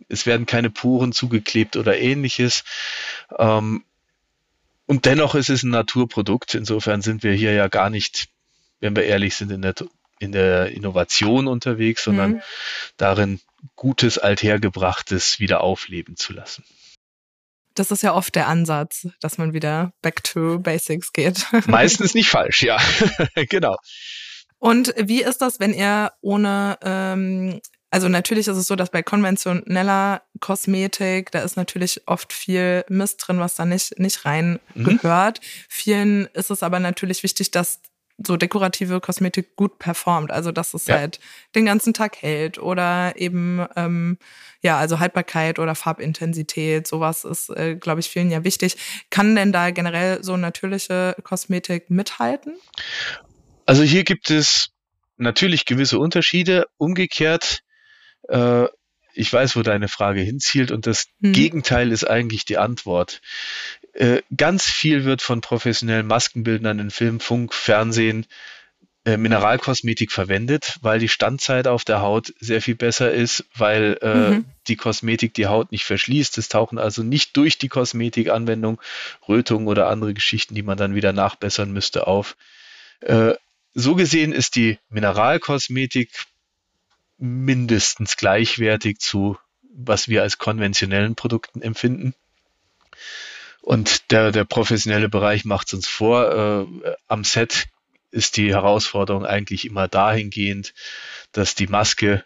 es 0.10 0.26
werden 0.26 0.46
keine 0.46 0.70
Puren 0.70 1.12
zugeklebt 1.12 1.76
oder 1.76 1.98
ähnliches. 1.98 2.64
Ähm, 3.38 3.84
und 4.86 5.06
dennoch 5.06 5.36
ist 5.36 5.50
es 5.50 5.64
ein 5.64 5.70
Naturprodukt. 5.70 6.56
Insofern 6.56 7.02
sind 7.02 7.24
wir 7.24 7.34
hier 7.34 7.54
ja 7.54 7.68
gar 7.68 7.90
nicht, 7.90 8.30
wenn 8.80 8.96
wir 8.96 9.06
ehrlich 9.06 9.36
sind, 9.36 9.52
in 9.52 9.62
der, 9.62 9.76
in 10.20 10.32
der 10.32 10.72
Innovation 10.72 11.48
unterwegs, 11.48 12.04
sondern 12.04 12.34
mhm. 12.34 12.42
darin, 12.98 13.40
Gutes, 13.76 14.18
Althergebrachtes 14.18 15.40
wieder 15.40 15.62
aufleben 15.62 16.18
zu 16.18 16.34
lassen. 16.34 16.66
Das 17.76 17.92
ist 17.92 18.04
ja 18.04 18.14
oft 18.14 18.36
der 18.36 18.48
Ansatz, 18.48 19.08
dass 19.20 19.38
man 19.38 19.54
wieder 19.54 19.94
back 20.02 20.24
to 20.24 20.60
basics 20.60 21.12
geht. 21.12 21.48
Meistens 21.68 22.14
nicht 22.14 22.30
falsch, 22.30 22.62
ja. 22.62 22.78
genau. 23.50 23.78
Und 24.60 24.94
wie 24.98 25.24
ist 25.24 25.42
das, 25.42 25.60
wenn 25.60 25.74
ihr 25.74 26.12
ohne, 26.22 26.78
ähm, 26.84 27.62
also 27.94 28.10
natürlich 28.10 28.48
ist 28.48 28.58
es 28.58 28.66
so, 28.66 28.76
dass 28.76 28.90
bei 28.90 29.04
konventioneller 29.04 30.24
Kosmetik, 30.40 31.30
da 31.30 31.42
ist 31.42 31.58
natürlich 31.58 32.02
oft 32.08 32.34
viel 32.34 32.84
Mist 32.90 33.24
drin, 33.24 33.38
was 33.38 33.54
da 33.54 33.66
nicht, 33.66 34.00
nicht 34.00 34.26
rein 34.26 34.60
mhm. 34.74 34.98
gehört. 34.98 35.42
Vielen 35.70 36.26
ist 36.34 36.50
es 36.50 36.64
aber 36.64 36.80
natürlich 36.80 37.22
wichtig, 37.22 37.52
dass 37.52 37.82
so 38.18 38.36
dekorative 38.36 39.00
Kosmetik 39.00 39.56
gut 39.56 39.78
performt. 39.78 40.32
Also 40.32 40.52
dass 40.52 40.74
es 40.74 40.88
ja. 40.88 40.96
halt 40.96 41.20
den 41.54 41.66
ganzen 41.66 41.94
Tag 41.94 42.20
hält 42.20 42.58
oder 42.58 43.14
eben 43.16 43.64
ähm, 43.76 44.18
ja, 44.62 44.80
also 44.80 44.98
Haltbarkeit 44.98 45.60
oder 45.60 45.76
Farbintensität, 45.76 46.88
sowas 46.88 47.24
ist, 47.24 47.52
äh, 47.52 47.76
glaube 47.76 48.00
ich, 48.00 48.10
vielen 48.10 48.32
ja 48.32 48.44
wichtig. 48.44 48.76
Kann 49.12 49.36
denn 49.36 49.52
da 49.52 49.70
generell 49.70 50.24
so 50.24 50.36
natürliche 50.36 51.16
Kosmetik 51.22 51.92
mithalten? 51.92 52.56
Also 53.68 53.84
hier 53.84 54.04
gibt 54.04 54.32
es 54.32 54.70
natürlich 55.18 55.66
gewisse 55.66 56.00
Unterschiede. 56.00 56.66
Umgekehrt, 56.78 57.62
äh, 58.30 58.68
ich 59.14 59.32
weiß, 59.32 59.56
wo 59.56 59.62
deine 59.62 59.88
Frage 59.88 60.22
hinzielt 60.22 60.72
und 60.72 60.88
das 60.88 61.08
hm. 61.22 61.34
Gegenteil 61.34 61.92
ist 61.92 62.04
eigentlich 62.04 62.46
die 62.46 62.58
Antwort. 62.58 63.22
Äh, 63.94 64.22
ganz 64.36 64.66
viel 64.66 65.06
wird 65.06 65.22
von 65.22 65.42
professionellen 65.42 66.08
Maskenbildnern 66.08 66.80
in 66.80 66.90
Film, 66.90 67.20
Funk, 67.20 67.54
Fernsehen 67.54 68.26
äh, 69.06 69.18
Mineralkosmetik 69.18 70.12
verwendet, 70.12 70.78
weil 70.82 70.98
die 70.98 71.10
Standzeit 71.10 71.68
auf 71.68 71.84
der 71.84 72.02
Haut 72.02 72.34
sehr 72.40 72.62
viel 72.62 72.76
besser 72.76 73.12
ist, 73.12 73.46
weil 73.54 73.98
äh, 74.02 74.32
mhm. 74.32 74.46
die 74.68 74.78
Kosmetik 74.78 75.34
die 75.34 75.48
Haut 75.48 75.72
nicht 75.72 75.86
verschließt. 75.86 76.38
Es 76.38 76.50
tauchen 76.50 76.80
also 76.80 77.04
nicht 77.04 77.38
durch 77.38 77.58
die 77.58 77.70
Kosmetikanwendung 77.70 78.82
Rötungen 79.28 79.68
oder 79.68 79.90
andere 79.90 80.14
Geschichten, 80.14 80.56
die 80.56 80.64
man 80.64 80.78
dann 80.78 80.96
wieder 80.96 81.14
nachbessern 81.14 81.72
müsste, 81.72 82.08
auf. 82.08 82.36
So 83.74 83.96
gesehen 83.96 84.32
ist 84.32 84.56
die 84.56 84.78
Mineralkosmetik 84.90 86.10
mindestens 87.18 88.18
gleichwertig 88.18 89.00
zu, 89.00 89.38
was 89.74 90.08
wir 90.08 90.22
als 90.22 90.38
konventionellen 90.38 91.16
Produkten 91.16 91.62
empfinden. 91.62 92.14
Und 93.62 94.12
der, 94.12 94.32
der 94.32 94.44
professionelle 94.44 95.10
Bereich 95.10 95.46
macht 95.46 95.68
es 95.68 95.74
uns 95.74 95.88
vor. 95.88 96.68
Äh, 96.86 96.96
am 97.08 97.24
Set 97.24 97.68
ist 98.12 98.38
die 98.38 98.54
Herausforderung 98.54 99.26
eigentlich 99.26 99.66
immer 99.66 99.88
dahingehend, 99.88 100.74
dass 101.32 101.56
die 101.56 101.68
Maske 101.68 102.24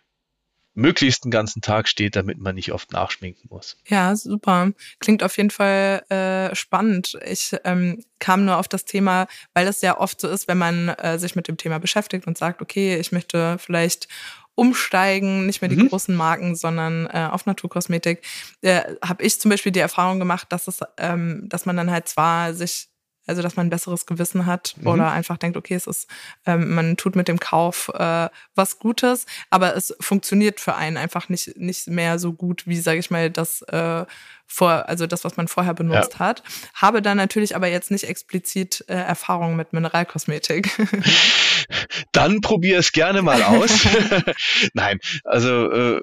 möglichst 0.78 1.26
den 1.26 1.32
ganzen 1.32 1.62
Tag 1.62 1.88
steht, 1.88 2.16
damit 2.16 2.38
man 2.38 2.54
nicht 2.54 2.72
oft 2.72 2.92
nachschminken 2.92 3.50
muss. 3.50 3.78
Ja, 3.88 4.16
super. 4.16 4.72
Klingt 5.00 5.24
auf 5.24 5.36
jeden 5.38 5.50
Fall 5.50 6.04
äh, 6.10 6.56
spannend. 6.56 7.18
Ich 7.26 7.56
ähm, 7.64 8.04
kam 8.20 8.46
nur 8.46 8.58
auf 8.58 8.68
das 8.68 8.86
Thema, 8.86 9.28
weil 9.54 9.68
es 9.68 9.82
ja 9.82 9.98
oft 9.98 10.22
so 10.22 10.28
ist, 10.28 10.48
wenn 10.48 10.60
man 10.60 10.90
äh, 10.90 11.18
sich 11.18 11.36
mit 11.36 11.48
dem 11.48 11.58
Thema 11.58 11.80
beschäftigt 11.80 12.28
und 12.28 12.38
sagt, 12.38 12.62
okay, 12.62 12.98
ich 12.98 13.12
möchte 13.12 13.58
vielleicht 13.58 14.08
umsteigen, 14.58 15.46
nicht 15.46 15.62
mehr 15.62 15.70
die 15.70 15.78
mhm. 15.78 15.90
großen 15.90 16.16
Marken, 16.16 16.56
sondern 16.56 17.06
äh, 17.06 17.30
auf 17.32 17.46
Naturkosmetik, 17.46 18.24
äh, 18.62 18.96
habe 19.06 19.24
ich 19.24 19.40
zum 19.40 19.50
Beispiel 19.50 19.72
die 19.72 19.80
Erfahrung 19.80 20.18
gemacht, 20.18 20.48
dass 20.50 20.68
es, 20.68 20.80
ähm, 20.98 21.44
dass 21.48 21.68
man 21.68 21.78
dann 21.78 21.92
halt 21.92 22.08
zwar 22.08 22.54
sich 22.56 22.90
also 23.28 23.42
dass 23.42 23.58
man 23.58 23.68
ein 23.68 23.70
besseres 23.70 24.06
Gewissen 24.06 24.46
hat 24.46 24.76
mhm. 24.78 24.88
oder 24.88 25.12
einfach 25.12 25.38
denkt, 25.38 25.58
okay, 25.58 25.76
es 25.76 25.86
ist, 25.86 26.10
ähm, 26.46 26.74
man 26.74 26.96
tut 26.96 27.16
mit 27.18 27.28
dem 27.28 27.40
Kauf 27.40 27.92
äh, 27.94 28.30
was 28.56 28.80
Gutes, 28.80 29.26
aber 29.50 29.76
es 29.76 29.94
funktioniert 30.00 30.62
für 30.62 30.76
einen 30.76 30.96
einfach 30.98 31.28
nicht 31.28 31.58
nicht 31.58 31.88
mehr 31.88 32.20
so 32.20 32.32
gut 32.34 32.66
wie, 32.66 32.80
sage 32.80 33.00
ich 33.00 33.12
mal, 33.12 33.30
das 33.30 33.62
äh, 33.64 34.06
vor, 34.48 34.88
also 34.88 35.06
das, 35.06 35.24
was 35.24 35.38
man 35.38 35.48
vorher 35.48 35.74
benutzt 35.74 36.14
ja. 36.14 36.20
hat. 36.20 36.44
Habe 36.74 37.02
da 37.02 37.14
natürlich 37.14 37.56
aber 37.56 37.68
jetzt 37.68 37.92
nicht 37.92 38.06
explizit 38.06 38.84
äh, 38.88 38.94
Erfahrung 38.94 39.56
mit 39.56 39.74
Mineralkosmetik. 39.74 40.70
Dann 42.14 42.42
probier 42.42 42.80
es 42.80 42.94
gerne 42.94 43.22
mal 43.22 43.44
aus. 43.44 43.86
Nein, 44.74 45.00
also 45.26 45.72
äh, 45.72 46.02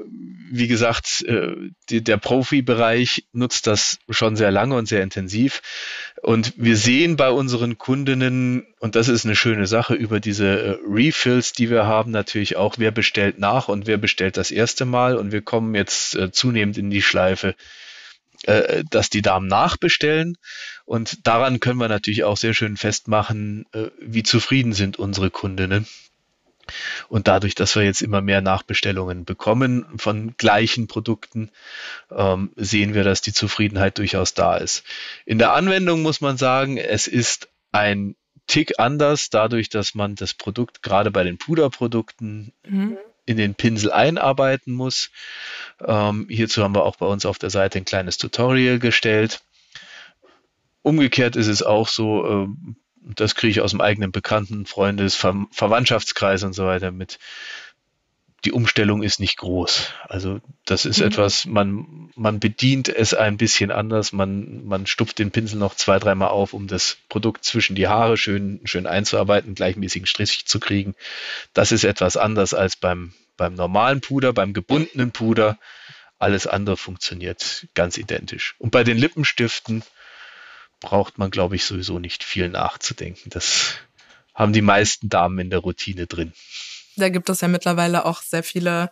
wie 0.50 0.68
gesagt, 0.68 1.22
äh, 1.22 1.54
die, 1.88 2.04
der 2.04 2.18
Profibereich 2.18 3.24
nutzt 3.32 3.66
das 3.66 3.98
schon 4.10 4.36
sehr 4.36 4.50
lange 4.50 4.76
und 4.76 4.86
sehr 4.86 5.02
intensiv. 5.02 5.62
Und 6.22 6.52
wir 6.56 6.76
sehen 6.76 7.16
bei 7.16 7.30
unseren 7.30 7.78
Kundinnen, 7.78 8.66
und 8.78 8.94
das 8.94 9.08
ist 9.08 9.24
eine 9.24 9.36
schöne 9.36 9.66
Sache, 9.66 9.94
über 9.94 10.20
diese 10.20 10.46
äh, 10.46 10.76
Refills, 10.86 11.52
die 11.52 11.70
wir 11.70 11.86
haben, 11.86 12.10
natürlich 12.10 12.56
auch, 12.56 12.76
wer 12.78 12.90
bestellt 12.90 13.38
nach 13.38 13.68
und 13.68 13.86
wer 13.86 13.96
bestellt 13.96 14.36
das 14.36 14.50
erste 14.50 14.84
Mal. 14.84 15.16
Und 15.16 15.32
wir 15.32 15.42
kommen 15.42 15.74
jetzt 15.74 16.14
äh, 16.14 16.30
zunehmend 16.30 16.76
in 16.78 16.90
die 16.90 17.02
Schleife, 17.02 17.54
äh, 18.46 18.84
dass 18.90 19.10
die 19.10 19.22
Damen 19.22 19.46
nachbestellen. 19.46 20.36
Und 20.84 21.26
daran 21.26 21.60
können 21.60 21.78
wir 21.78 21.88
natürlich 21.88 22.24
auch 22.24 22.36
sehr 22.36 22.54
schön 22.54 22.76
festmachen, 22.76 23.66
äh, 23.72 23.88
wie 24.00 24.22
zufrieden 24.22 24.72
sind 24.72 24.98
unsere 24.98 25.30
Kundinnen. 25.30 25.86
Und 27.08 27.28
dadurch, 27.28 27.54
dass 27.54 27.76
wir 27.76 27.82
jetzt 27.82 28.00
immer 28.00 28.20
mehr 28.20 28.40
Nachbestellungen 28.40 29.24
bekommen 29.24 29.86
von 29.96 30.34
gleichen 30.36 30.86
Produkten, 30.86 31.50
ähm, 32.10 32.52
sehen 32.56 32.94
wir, 32.94 33.04
dass 33.04 33.20
die 33.20 33.34
Zufriedenheit 33.34 33.98
durchaus 33.98 34.34
da 34.34 34.56
ist. 34.56 34.84
In 35.26 35.38
der 35.38 35.52
Anwendung 35.52 36.02
muss 36.02 36.20
man 36.20 36.36
sagen, 36.38 36.78
es 36.78 37.06
ist 37.06 37.48
ein 37.72 38.16
Tick 38.46 38.78
anders, 38.78 39.30
dadurch, 39.30 39.68
dass 39.68 39.94
man 39.94 40.14
das 40.14 40.34
Produkt 40.34 40.82
gerade 40.82 41.10
bei 41.10 41.24
den 41.24 41.38
Puderprodukten 41.38 42.52
mhm 42.66 42.98
in 43.26 43.36
den 43.36 43.54
Pinsel 43.54 43.92
einarbeiten 43.92 44.72
muss. 44.72 45.10
Ähm, 45.84 46.26
hierzu 46.28 46.62
haben 46.62 46.74
wir 46.74 46.84
auch 46.84 46.96
bei 46.96 47.06
uns 47.06 47.26
auf 47.26 47.38
der 47.38 47.50
Seite 47.50 47.78
ein 47.78 47.84
kleines 47.84 48.18
Tutorial 48.18 48.78
gestellt. 48.78 49.42
Umgekehrt 50.82 51.36
ist 51.36 51.48
es 51.48 51.62
auch 51.62 51.88
so, 51.88 52.44
äh, 52.44 52.48
das 53.14 53.34
kriege 53.34 53.50
ich 53.50 53.60
aus 53.60 53.70
dem 53.70 53.80
eigenen 53.80 54.12
Bekannten, 54.12 54.66
Freundes, 54.66 55.14
Ver 55.14 55.46
Verwandtschaftskreis 55.50 56.42
und 56.42 56.52
so 56.52 56.66
weiter 56.66 56.90
mit 56.90 57.18
die 58.44 58.52
Umstellung 58.52 59.02
ist 59.02 59.20
nicht 59.20 59.38
groß. 59.38 59.90
Also 60.02 60.40
das 60.66 60.84
ist 60.84 60.98
mhm. 60.98 61.06
etwas, 61.06 61.46
man, 61.46 62.10
man 62.14 62.40
bedient 62.40 62.88
es 62.88 63.14
ein 63.14 63.36
bisschen 63.36 63.70
anders. 63.70 64.12
Man, 64.12 64.66
man 64.66 64.86
stupft 64.86 65.18
den 65.18 65.30
Pinsel 65.30 65.58
noch 65.58 65.74
zwei, 65.74 65.98
dreimal 65.98 66.28
auf, 66.28 66.52
um 66.52 66.66
das 66.66 66.98
Produkt 67.08 67.44
zwischen 67.44 67.74
die 67.74 67.88
Haare 67.88 68.16
schön, 68.16 68.60
schön 68.64 68.86
einzuarbeiten, 68.86 69.54
gleichmäßigen 69.54 70.06
Strich 70.06 70.44
zu 70.46 70.60
kriegen. 70.60 70.94
Das 71.54 71.72
ist 71.72 71.84
etwas 71.84 72.16
anders 72.16 72.52
als 72.52 72.76
beim, 72.76 73.14
beim 73.36 73.54
normalen 73.54 74.00
Puder, 74.00 74.32
beim 74.32 74.52
gebundenen 74.52 75.10
Puder. 75.10 75.58
Alles 76.18 76.46
andere 76.46 76.76
funktioniert 76.76 77.66
ganz 77.74 77.96
identisch. 77.96 78.54
Und 78.58 78.70
bei 78.70 78.84
den 78.84 78.98
Lippenstiften 78.98 79.82
braucht 80.80 81.16
man, 81.16 81.30
glaube 81.30 81.56
ich, 81.56 81.64
sowieso 81.64 81.98
nicht 81.98 82.24
viel 82.24 82.50
nachzudenken. 82.50 83.30
Das 83.30 83.74
haben 84.34 84.52
die 84.52 84.62
meisten 84.62 85.08
Damen 85.08 85.38
in 85.38 85.50
der 85.50 85.60
Routine 85.60 86.06
drin 86.06 86.32
da 86.96 87.08
gibt 87.08 87.28
es 87.28 87.40
ja 87.40 87.48
mittlerweile 87.48 88.04
auch 88.04 88.22
sehr 88.22 88.42
viele, 88.42 88.90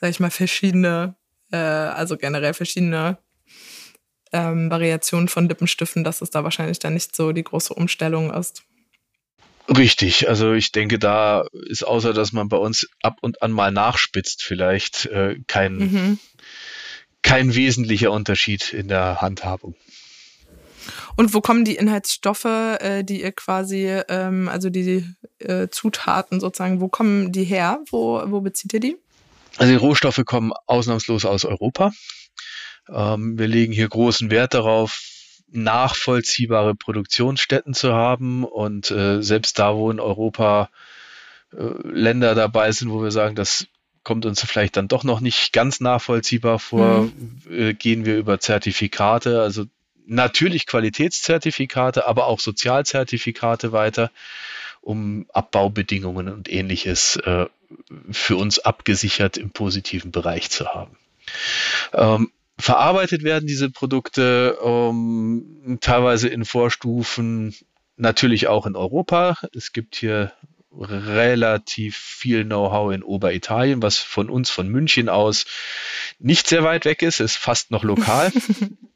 sag 0.00 0.10
ich 0.10 0.20
mal, 0.20 0.30
verschiedene, 0.30 1.14
äh, 1.50 1.56
also 1.56 2.16
generell 2.16 2.54
verschiedene 2.54 3.18
ähm, 4.32 4.70
Variationen 4.70 5.28
von 5.28 5.48
Lippenstiften, 5.48 6.04
dass 6.04 6.22
es 6.22 6.30
da 6.30 6.44
wahrscheinlich 6.44 6.78
dann 6.78 6.94
nicht 6.94 7.14
so 7.14 7.32
die 7.32 7.44
große 7.44 7.74
Umstellung 7.74 8.32
ist. 8.32 8.62
Richtig, 9.68 10.28
also 10.28 10.54
ich 10.54 10.72
denke, 10.72 10.98
da 10.98 11.44
ist 11.52 11.84
außer, 11.84 12.12
dass 12.12 12.32
man 12.32 12.48
bei 12.48 12.56
uns 12.56 12.88
ab 13.00 13.18
und 13.20 13.42
an 13.42 13.52
mal 13.52 13.70
nachspitzt, 13.70 14.42
vielleicht 14.42 15.06
äh, 15.06 15.36
kein, 15.46 15.76
mhm. 15.76 16.18
kein 17.22 17.54
wesentlicher 17.54 18.10
Unterschied 18.10 18.72
in 18.72 18.88
der 18.88 19.20
Handhabung. 19.20 19.76
Und 21.16 21.34
wo 21.34 21.40
kommen 21.40 21.64
die 21.64 21.76
Inhaltsstoffe, 21.76 22.44
äh, 22.44 23.02
die 23.02 23.22
ihr 23.22 23.32
quasi, 23.32 23.86
ähm, 24.08 24.48
also 24.48 24.70
die 24.70 25.04
äh, 25.38 25.68
Zutaten 25.68 26.40
sozusagen, 26.40 26.80
wo 26.80 26.88
kommen 26.88 27.32
die 27.32 27.44
her? 27.44 27.80
Wo, 27.90 28.22
wo 28.26 28.40
bezieht 28.40 28.72
ihr 28.72 28.80
die? 28.80 28.96
Also 29.58 29.70
die 29.70 29.78
Rohstoffe 29.78 30.22
kommen 30.24 30.52
ausnahmslos 30.66 31.24
aus 31.24 31.44
Europa. 31.44 31.92
Ähm, 32.88 33.38
wir 33.38 33.48
legen 33.48 33.72
hier 33.72 33.88
großen 33.88 34.30
Wert 34.30 34.54
darauf, 34.54 35.00
nachvollziehbare 35.52 36.74
Produktionsstätten 36.74 37.74
zu 37.74 37.92
haben 37.92 38.44
und 38.44 38.90
äh, 38.90 39.22
selbst 39.22 39.58
da, 39.58 39.74
wo 39.76 39.90
in 39.90 40.00
Europa 40.00 40.70
äh, 41.52 41.64
Länder 41.84 42.34
dabei 42.34 42.72
sind, 42.72 42.90
wo 42.90 43.02
wir 43.02 43.10
sagen, 43.10 43.34
das 43.34 43.66
kommt 44.02 44.26
uns 44.26 44.42
vielleicht 44.42 44.76
dann 44.76 44.88
doch 44.88 45.04
noch 45.04 45.20
nicht 45.20 45.52
ganz 45.52 45.80
nachvollziehbar 45.80 46.58
vor, 46.58 47.02
mhm. 47.02 47.40
äh, 47.50 47.74
gehen 47.74 48.04
wir 48.04 48.16
über 48.16 48.40
Zertifikate, 48.40 49.42
also 49.42 49.66
natürlich 50.06 50.66
Qualitätszertifikate, 50.66 52.06
aber 52.06 52.26
auch 52.26 52.40
Sozialzertifikate 52.40 53.72
weiter, 53.72 54.10
um 54.80 55.26
Abbaubedingungen 55.32 56.28
und 56.28 56.50
ähnliches 56.50 57.16
äh, 57.16 57.46
für 58.10 58.36
uns 58.36 58.58
abgesichert 58.58 59.36
im 59.36 59.50
positiven 59.50 60.10
Bereich 60.10 60.50
zu 60.50 60.66
haben. 60.66 60.96
Ähm, 61.92 62.32
verarbeitet 62.58 63.22
werden 63.22 63.46
diese 63.46 63.70
Produkte 63.70 64.58
ähm, 64.62 65.78
teilweise 65.80 66.28
in 66.28 66.44
Vorstufen, 66.44 67.54
natürlich 67.96 68.48
auch 68.48 68.66
in 68.66 68.76
Europa. 68.76 69.36
Es 69.54 69.72
gibt 69.72 69.96
hier 69.96 70.32
relativ 70.78 71.96
viel 71.96 72.44
Know-how 72.44 72.92
in 72.92 73.02
Oberitalien, 73.02 73.82
was 73.82 73.98
von 73.98 74.30
uns, 74.30 74.50
von 74.50 74.68
München 74.68 75.08
aus, 75.08 75.44
nicht 76.18 76.46
sehr 76.46 76.64
weit 76.64 76.84
weg 76.84 77.02
ist, 77.02 77.20
ist 77.20 77.36
fast 77.36 77.70
noch 77.70 77.84
lokal. 77.84 78.32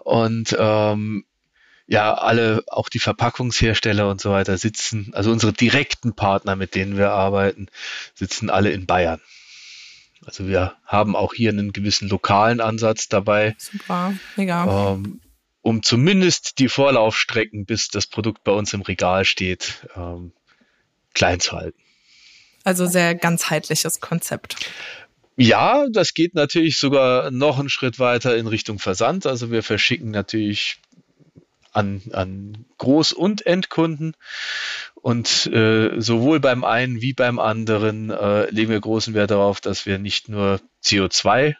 Und 0.00 0.56
ähm, 0.58 1.24
ja, 1.86 2.14
alle, 2.14 2.62
auch 2.68 2.88
die 2.88 3.00
Verpackungshersteller 3.00 4.08
und 4.08 4.20
so 4.20 4.30
weiter 4.30 4.56
sitzen, 4.58 5.10
also 5.12 5.32
unsere 5.32 5.52
direkten 5.52 6.14
Partner, 6.14 6.54
mit 6.54 6.74
denen 6.74 6.96
wir 6.96 7.10
arbeiten, 7.10 7.66
sitzen 8.14 8.48
alle 8.48 8.70
in 8.70 8.86
Bayern. 8.86 9.20
Also 10.24 10.46
wir 10.46 10.76
haben 10.84 11.16
auch 11.16 11.34
hier 11.34 11.50
einen 11.50 11.72
gewissen 11.72 12.08
lokalen 12.08 12.60
Ansatz 12.60 13.08
dabei. 13.08 13.56
Super, 13.58 14.14
mega. 14.36 14.92
Ähm, 14.92 15.20
um 15.62 15.82
zumindest 15.82 16.58
die 16.58 16.68
Vorlaufstrecken, 16.68 17.66
bis 17.66 17.88
das 17.88 18.06
Produkt 18.06 18.44
bei 18.44 18.52
uns 18.52 18.72
im 18.72 18.82
Regal 18.82 19.24
steht, 19.24 19.86
ähm, 19.96 20.32
klein 21.14 21.40
zu 21.40 21.52
halten. 21.52 21.78
Also 22.64 22.86
sehr 22.86 23.14
ganzheitliches 23.14 24.00
Konzept. 24.00 24.56
Ja, 25.42 25.86
das 25.90 26.12
geht 26.12 26.34
natürlich 26.34 26.76
sogar 26.76 27.30
noch 27.30 27.58
einen 27.58 27.70
Schritt 27.70 27.98
weiter 27.98 28.36
in 28.36 28.46
Richtung 28.46 28.78
Versand. 28.78 29.24
Also 29.24 29.50
wir 29.50 29.62
verschicken 29.62 30.10
natürlich 30.10 30.76
an, 31.72 32.02
an 32.12 32.66
Groß- 32.78 33.14
und 33.14 33.46
Endkunden. 33.46 34.14
Und 34.96 35.46
äh, 35.46 35.98
sowohl 35.98 36.40
beim 36.40 36.62
einen 36.62 37.00
wie 37.00 37.14
beim 37.14 37.38
anderen 37.38 38.10
äh, 38.10 38.50
legen 38.50 38.70
wir 38.70 38.80
großen 38.80 39.14
Wert 39.14 39.30
darauf, 39.30 39.62
dass 39.62 39.86
wir 39.86 39.98
nicht 39.98 40.28
nur 40.28 40.60
CO2 40.84 41.54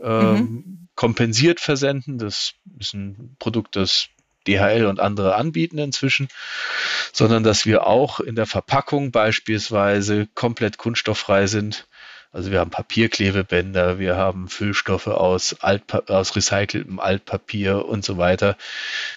ähm, 0.00 0.36
mhm. 0.36 0.88
kompensiert 0.94 1.58
versenden. 1.58 2.18
Das 2.18 2.54
ist 2.78 2.94
ein 2.94 3.34
Produkt, 3.40 3.74
das 3.74 4.10
DHL 4.46 4.86
und 4.86 5.00
andere 5.00 5.34
anbieten 5.34 5.78
inzwischen, 5.78 6.28
sondern 7.12 7.42
dass 7.42 7.66
wir 7.66 7.84
auch 7.84 8.20
in 8.20 8.36
der 8.36 8.46
Verpackung 8.46 9.10
beispielsweise 9.10 10.28
komplett 10.34 10.78
kunststofffrei 10.78 11.48
sind. 11.48 11.88
Also 12.32 12.50
wir 12.50 12.60
haben 12.60 12.70
Papierklebebänder, 12.70 13.98
wir 13.98 14.16
haben 14.16 14.48
Füllstoffe 14.48 15.06
aus, 15.06 15.54
Altpa 15.60 16.04
aus 16.08 16.34
recyceltem 16.34 16.98
Altpapier 16.98 17.84
und 17.84 18.04
so 18.04 18.16
weiter. 18.16 18.56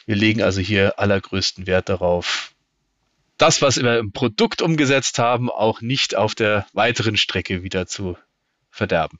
Wir 0.05 0.17
legen 0.17 0.43
also 0.43 0.59
hier 0.59 0.99
allergrößten 0.99 1.65
Wert 1.65 1.87
darauf, 1.87 2.51
das, 3.37 3.61
was 3.61 3.81
wir 3.81 3.99
im 3.99 4.11
Produkt 4.11 4.61
umgesetzt 4.61 5.17
haben, 5.19 5.49
auch 5.49 5.81
nicht 5.81 6.15
auf 6.15 6.35
der 6.35 6.67
weiteren 6.73 7.17
Strecke 7.17 7.63
wieder 7.63 7.87
zu 7.87 8.17
verderben. 8.69 9.19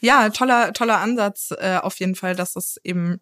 Ja, 0.00 0.30
toller, 0.30 0.72
toller 0.72 0.98
Ansatz 0.98 1.52
äh, 1.56 1.78
auf 1.80 1.98
jeden 2.00 2.14
Fall, 2.14 2.34
dass 2.34 2.56
es 2.56 2.80
eben 2.82 3.20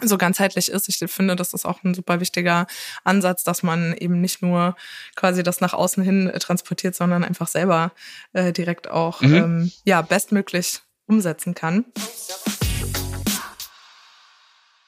so 0.00 0.18
ganzheitlich 0.18 0.70
ist. 0.70 0.88
Ich 0.88 0.98
finde, 1.10 1.36
das 1.36 1.52
ist 1.52 1.66
auch 1.66 1.82
ein 1.84 1.94
super 1.94 2.20
wichtiger 2.20 2.66
Ansatz, 3.04 3.44
dass 3.44 3.62
man 3.62 3.94
eben 3.94 4.20
nicht 4.20 4.42
nur 4.42 4.74
quasi 5.14 5.42
das 5.42 5.60
nach 5.60 5.74
außen 5.74 6.02
hin 6.02 6.28
äh, 6.28 6.38
transportiert, 6.38 6.94
sondern 6.94 7.24
einfach 7.24 7.48
selber 7.48 7.92
äh, 8.32 8.52
direkt 8.52 8.88
auch 8.90 9.20
mhm. 9.20 9.34
ähm, 9.34 9.72
ja 9.84 10.02
bestmöglich 10.02 10.80
umsetzen 11.06 11.54
kann. 11.54 11.84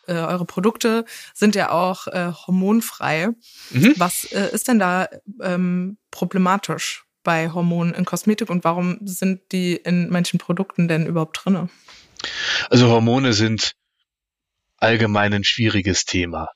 Äh, 0.06 0.14
eure 0.14 0.44
Produkte 0.44 1.04
sind 1.32 1.54
ja 1.54 1.70
auch 1.70 2.06
äh, 2.08 2.32
hormonfrei. 2.32 3.28
Mhm. 3.70 3.94
Was 3.96 4.24
äh, 4.32 4.50
ist 4.52 4.68
denn 4.68 4.78
da 4.78 5.08
ähm, 5.40 5.98
problematisch 6.10 7.04
bei 7.22 7.50
Hormonen 7.50 7.94
in 7.94 8.04
Kosmetik 8.04 8.50
und 8.50 8.64
warum 8.64 8.98
sind 9.02 9.40
die 9.52 9.76
in 9.76 10.10
manchen 10.10 10.38
Produkten 10.38 10.88
denn 10.88 11.06
überhaupt 11.06 11.40
drinne? 11.42 11.70
Also 12.70 12.88
Hormone 12.88 13.32
sind 13.32 13.74
allgemein 14.84 15.32
ein 15.34 15.44
schwieriges 15.44 16.04
Thema. 16.04 16.48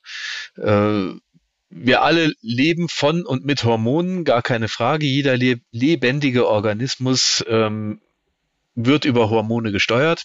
Äh, 0.57 1.15
wir 1.71 2.03
alle 2.03 2.33
leben 2.41 2.89
von 2.89 3.27
und 3.27 3.45
mit 3.45 3.65
Hormonen, 3.65 4.25
gar 4.25 4.43
keine 4.43 4.69
Frage. 4.69 5.07
Jeder 5.07 5.37
le 5.37 5.61
lebendige 5.71 6.47
Organismus 6.49 7.45
ähm, 7.49 8.01
wird 8.75 9.05
über 9.05 9.29
Hormone 9.29 9.73
gesteuert. 9.73 10.25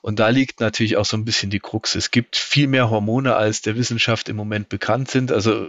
Und 0.00 0.18
da 0.18 0.30
liegt 0.30 0.60
natürlich 0.60 0.96
auch 0.96 1.04
so 1.04 1.16
ein 1.16 1.24
bisschen 1.24 1.50
die 1.50 1.60
Krux. 1.60 1.94
Es 1.94 2.10
gibt 2.10 2.36
viel 2.36 2.66
mehr 2.66 2.90
Hormone, 2.90 3.36
als 3.36 3.62
der 3.62 3.76
Wissenschaft 3.76 4.28
im 4.28 4.36
Moment 4.36 4.68
bekannt 4.68 5.10
sind. 5.10 5.30
Also 5.30 5.68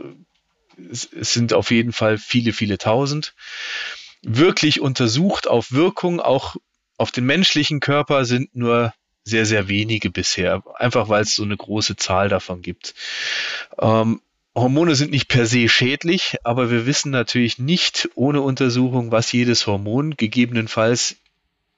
es 0.89 1.10
sind 1.12 1.54
auf 1.54 1.71
jeden 1.71 1.91
Fall 1.91 2.17
viele, 2.17 2.54
viele 2.54 2.78
tausend. 2.78 3.36
Wirklich 4.21 4.82
untersucht 4.82 5.47
auf 5.47 5.71
Wirkung, 5.71 6.19
auch 6.19 6.56
auf 6.97 7.12
den 7.12 7.25
menschlichen 7.25 7.80
Körper 7.80 8.25
sind 8.25 8.56
nur 8.56 8.93
sehr, 9.26 9.46
sehr 9.46 9.68
wenige 9.68 10.12
bisher, 10.12 10.64
einfach 10.76 11.10
weil 11.10 11.24
es 11.24 11.36
so 11.36 11.44
eine 11.44 11.58
große 11.58 11.96
Zahl 11.96 12.30
davon 12.30 12.62
gibt. 12.62 12.94
Ähm, 13.80 14.22
Hormone 14.54 14.96
sind 14.96 15.12
nicht 15.12 15.28
per 15.28 15.46
se 15.46 15.68
schädlich, 15.68 16.38
aber 16.44 16.72
wir 16.72 16.86
wissen 16.86 17.12
natürlich 17.12 17.60
nicht 17.60 18.10
ohne 18.16 18.42
Untersuchung, 18.42 19.12
was 19.12 19.32
jedes 19.32 19.68
Hormon 19.68 20.16
gegebenenfalls 20.16 21.18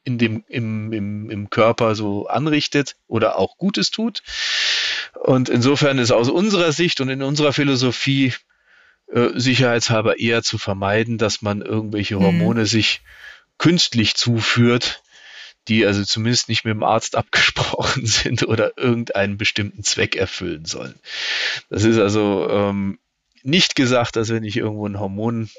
in 0.03 0.17
dem, 0.17 0.43
im, 0.47 0.93
im, 0.93 1.29
im 1.29 1.49
Körper 1.49 1.95
so 1.95 2.27
anrichtet 2.27 2.95
oder 3.07 3.37
auch 3.37 3.57
Gutes 3.57 3.91
tut. 3.91 4.21
Und 5.15 5.49
insofern 5.49 5.97
ist 5.97 6.11
aus 6.11 6.29
unserer 6.29 6.71
Sicht 6.71 7.01
und 7.01 7.09
in 7.09 7.23
unserer 7.23 7.51
Philosophie 7.51 8.33
äh, 9.11 9.29
sicherheitshalber 9.35 10.19
eher 10.19 10.43
zu 10.43 10.57
vermeiden, 10.57 11.17
dass 11.17 11.41
man 11.41 11.61
irgendwelche 11.61 12.17
mhm. 12.17 12.23
Hormone 12.23 12.61
mhm. 12.61 12.65
sich 12.65 13.01
künstlich 13.57 14.15
zuführt, 14.15 15.01
die 15.67 15.85
also 15.85 16.03
zumindest 16.03 16.49
nicht 16.49 16.65
mit 16.65 16.73
dem 16.73 16.83
Arzt 16.83 17.15
abgesprochen 17.17 18.05
sind 18.05 18.47
oder 18.47 18.77
irgendeinen 18.77 19.37
bestimmten 19.37 19.83
Zweck 19.83 20.15
erfüllen 20.15 20.65
sollen. 20.65 20.95
Das 21.69 21.83
ist 21.83 21.99
also 21.99 22.47
ähm, 22.49 22.99
nicht 23.43 23.75
gesagt, 23.75 24.15
dass 24.15 24.29
wenn 24.29 24.43
ich 24.43 24.57
irgendwo 24.57 24.87
ein 24.87 24.99
Hormon 24.99 25.49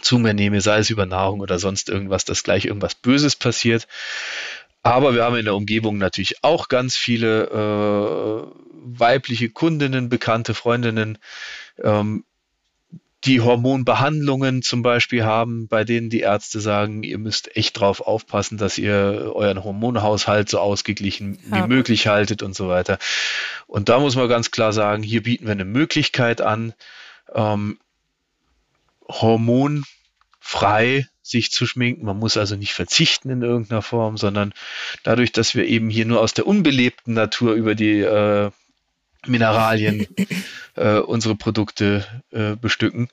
zu 0.00 0.18
mir 0.18 0.34
nehme, 0.34 0.60
sei 0.60 0.78
es 0.78 0.90
über 0.90 1.06
Nahrung 1.06 1.40
oder 1.40 1.58
sonst 1.58 1.88
irgendwas, 1.88 2.24
dass 2.24 2.42
gleich 2.42 2.64
irgendwas 2.64 2.94
Böses 2.94 3.36
passiert. 3.36 3.86
Aber 4.82 5.14
wir 5.14 5.24
haben 5.24 5.36
in 5.36 5.44
der 5.44 5.54
Umgebung 5.54 5.98
natürlich 5.98 6.42
auch 6.42 6.68
ganz 6.68 6.96
viele 6.96 7.44
äh, 7.44 8.60
weibliche 8.82 9.50
Kundinnen, 9.50 10.08
bekannte 10.08 10.54
Freundinnen, 10.54 11.18
ähm, 11.82 12.24
die 13.24 13.42
Hormonbehandlungen 13.42 14.62
zum 14.62 14.82
Beispiel 14.82 15.24
haben, 15.24 15.68
bei 15.68 15.84
denen 15.84 16.08
die 16.08 16.20
Ärzte 16.20 16.60
sagen, 16.60 17.02
ihr 17.02 17.18
müsst 17.18 17.54
echt 17.54 17.78
drauf 17.78 18.00
aufpassen, 18.00 18.56
dass 18.56 18.78
ihr 18.78 19.32
euren 19.34 19.62
Hormonhaushalt 19.62 20.48
so 20.48 20.58
ausgeglichen 20.58 21.38
ja. 21.50 21.64
wie 21.64 21.68
möglich 21.68 22.06
haltet 22.06 22.42
und 22.42 22.54
so 22.54 22.68
weiter. 22.68 22.98
Und 23.66 23.90
da 23.90 23.98
muss 23.98 24.16
man 24.16 24.28
ganz 24.28 24.50
klar 24.50 24.72
sagen, 24.72 25.02
hier 25.02 25.22
bieten 25.22 25.44
wir 25.44 25.52
eine 25.52 25.66
Möglichkeit 25.66 26.40
an, 26.40 26.72
ähm, 27.34 27.78
hormonfrei 29.06 31.06
sich 31.22 31.50
zu 31.50 31.66
schminken. 31.66 32.06
Man 32.06 32.18
muss 32.18 32.38
also 32.38 32.56
nicht 32.56 32.72
verzichten 32.72 33.28
in 33.28 33.42
irgendeiner 33.42 33.82
Form, 33.82 34.16
sondern 34.16 34.54
dadurch, 35.02 35.32
dass 35.32 35.54
wir 35.54 35.66
eben 35.66 35.90
hier 35.90 36.06
nur 36.06 36.20
aus 36.20 36.32
der 36.32 36.46
unbelebten 36.46 37.12
Natur 37.12 37.52
über 37.52 37.74
die 37.74 38.00
äh, 38.00 38.50
Mineralien 39.26 40.06
äh, 40.76 40.98
unsere 40.98 41.36
Produkte 41.36 42.06
äh, 42.30 42.56
bestücken, 42.56 43.08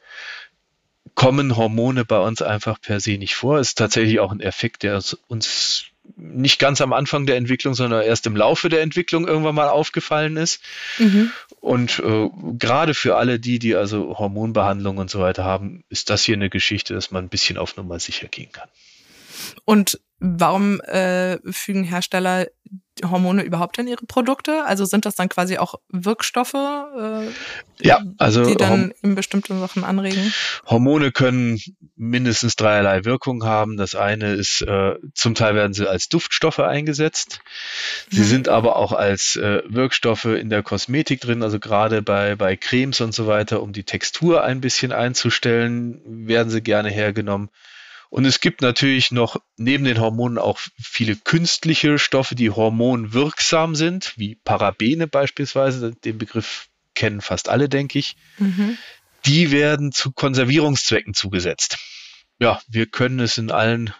kommen 1.15 1.57
Hormone 1.57 2.05
bei 2.05 2.19
uns 2.19 2.41
einfach 2.41 2.79
per 2.79 2.99
se 2.99 3.17
nicht 3.17 3.35
vor. 3.35 3.59
Ist 3.59 3.77
tatsächlich 3.77 4.19
auch 4.19 4.31
ein 4.31 4.39
Effekt, 4.39 4.83
der 4.83 5.01
uns 5.27 5.85
nicht 6.15 6.59
ganz 6.59 6.79
am 6.79 6.93
Anfang 6.93 7.25
der 7.25 7.35
Entwicklung, 7.35 7.73
sondern 7.73 8.01
erst 8.03 8.25
im 8.27 8.35
Laufe 8.35 8.69
der 8.69 8.81
Entwicklung 8.81 9.27
irgendwann 9.27 9.55
mal 9.55 9.69
aufgefallen 9.69 10.37
ist. 10.37 10.61
Mhm. 10.99 11.31
Und 11.59 11.99
äh, 11.99 12.29
gerade 12.57 12.93
für 12.93 13.17
alle 13.17 13.39
die, 13.39 13.59
die 13.59 13.75
also 13.75 14.17
Hormonbehandlung 14.17 14.97
und 14.97 15.09
so 15.09 15.19
weiter 15.19 15.43
haben, 15.43 15.83
ist 15.89 16.09
das 16.09 16.23
hier 16.23 16.35
eine 16.35 16.49
Geschichte, 16.49 16.93
dass 16.93 17.11
man 17.11 17.25
ein 17.25 17.29
bisschen 17.29 17.57
auf 17.57 17.75
Nummer 17.75 17.99
sicher 17.99 18.27
gehen 18.27 18.51
kann. 18.51 18.69
Und 19.65 19.99
warum 20.19 20.79
äh, 20.81 21.37
fügen 21.51 21.83
Hersteller 21.83 22.47
Hormone 23.03 23.43
überhaupt 23.43 23.77
in 23.77 23.87
ihre 23.87 24.05
Produkte? 24.05 24.63
Also 24.65 24.85
sind 24.85 25.05
das 25.05 25.15
dann 25.15 25.29
quasi 25.29 25.57
auch 25.57 25.75
Wirkstoffe, 25.89 26.55
äh, 26.55 27.27
ja, 27.79 28.01
also 28.17 28.45
die 28.45 28.55
dann 28.55 28.91
eben 29.03 29.15
bestimmte 29.15 29.57
Sachen 29.59 29.83
anregen? 29.83 30.33
Hormone 30.65 31.11
können 31.11 31.59
mindestens 31.95 32.55
dreierlei 32.55 33.05
Wirkung 33.05 33.43
haben. 33.43 33.77
Das 33.77 33.95
eine 33.95 34.33
ist, 34.33 34.61
äh, 34.61 34.95
zum 35.13 35.35
Teil 35.35 35.55
werden 35.55 35.73
sie 35.73 35.87
als 35.87 36.09
Duftstoffe 36.09 36.59
eingesetzt. 36.59 37.39
Sie 38.09 38.21
mhm. 38.21 38.25
sind 38.25 38.49
aber 38.49 38.77
auch 38.77 38.93
als 38.93 39.35
äh, 39.35 39.61
Wirkstoffe 39.67 40.25
in 40.25 40.49
der 40.49 40.63
Kosmetik 40.63 41.21
drin, 41.21 41.43
also 41.43 41.59
gerade 41.59 42.01
bei, 42.01 42.35
bei 42.35 42.55
Cremes 42.55 43.01
und 43.01 43.13
so 43.13 43.27
weiter, 43.27 43.61
um 43.61 43.73
die 43.73 43.83
Textur 43.83 44.43
ein 44.43 44.61
bisschen 44.61 44.91
einzustellen, 44.91 46.01
werden 46.05 46.49
sie 46.49 46.61
gerne 46.61 46.89
hergenommen. 46.89 47.49
Und 48.09 48.25
es 48.25 48.39
gibt 48.39 48.61
natürlich 48.61 49.11
noch 49.11 49.37
neben 49.57 49.83
den 49.83 49.99
Hormonen 49.99 50.37
auch 50.37 50.59
viele 50.81 51.15
künstliche 51.15 51.99
Stoffe, 51.99 52.35
die 52.35 52.49
hormonwirksam 52.49 53.75
sind, 53.75 54.13
wie 54.17 54.35
Parabene 54.35 55.07
beispielsweise. 55.07 55.91
Den 55.91 56.17
Begriff 56.17 56.67
kennen 56.95 57.21
fast 57.21 57.49
alle, 57.49 57.69
denke 57.69 57.99
ich. 57.99 58.15
Mhm. 58.37 58.77
Die 59.25 59.51
werden 59.51 59.91
zu 59.91 60.11
Konservierungszwecken 60.11 61.13
zugesetzt. 61.13 61.77
Ja, 62.39 62.61
wir 62.67 62.85
können 62.85 63.19
es 63.19 63.37
in 63.37 63.51
allen 63.51 63.93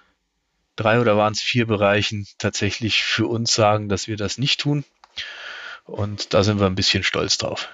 drei 0.76 1.02
oder 1.02 1.18
waren 1.18 1.34
es 1.34 1.42
vier 1.42 1.68
Bereichen 1.68 2.28
tatsächlich 2.38 3.04
für 3.04 3.28
uns 3.28 3.54
sagen, 3.54 3.90
dass 3.90 4.08
wir 4.08 4.16
das 4.16 4.38
nicht 4.38 4.62
tun. 4.62 4.86
Und 5.84 6.34
da 6.34 6.44
sind 6.44 6.60
wir 6.60 6.68
ein 6.68 6.76
bisschen 6.76 7.04
stolz 7.04 7.38
drauf. 7.38 7.68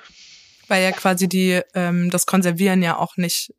Weil 0.67 0.83
ja 0.83 0.91
quasi 0.91 1.27
die, 1.27 1.61
ähm, 1.73 2.09
das 2.09 2.25
Konservieren 2.25 2.81
ja 2.81 2.97
auch 2.97 3.17
nicht 3.17 3.53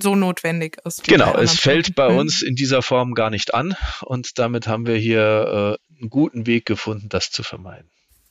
so 0.00 0.14
notwendig 0.14 0.78
ist. 0.84 1.04
Genau, 1.04 1.36
es 1.36 1.58
fällt 1.58 1.94
bei 1.94 2.10
mhm. 2.10 2.18
uns 2.18 2.42
in 2.42 2.54
dieser 2.54 2.82
Form 2.82 3.14
gar 3.14 3.30
nicht 3.30 3.54
an 3.54 3.76
und 4.02 4.38
damit 4.38 4.66
haben 4.66 4.86
wir 4.86 4.96
hier 4.96 5.78
äh, 5.78 6.00
einen 6.00 6.10
guten 6.10 6.46
Weg 6.46 6.66
gefunden, 6.66 7.08
das 7.08 7.30
zu 7.30 7.42
vermeiden. 7.42 7.90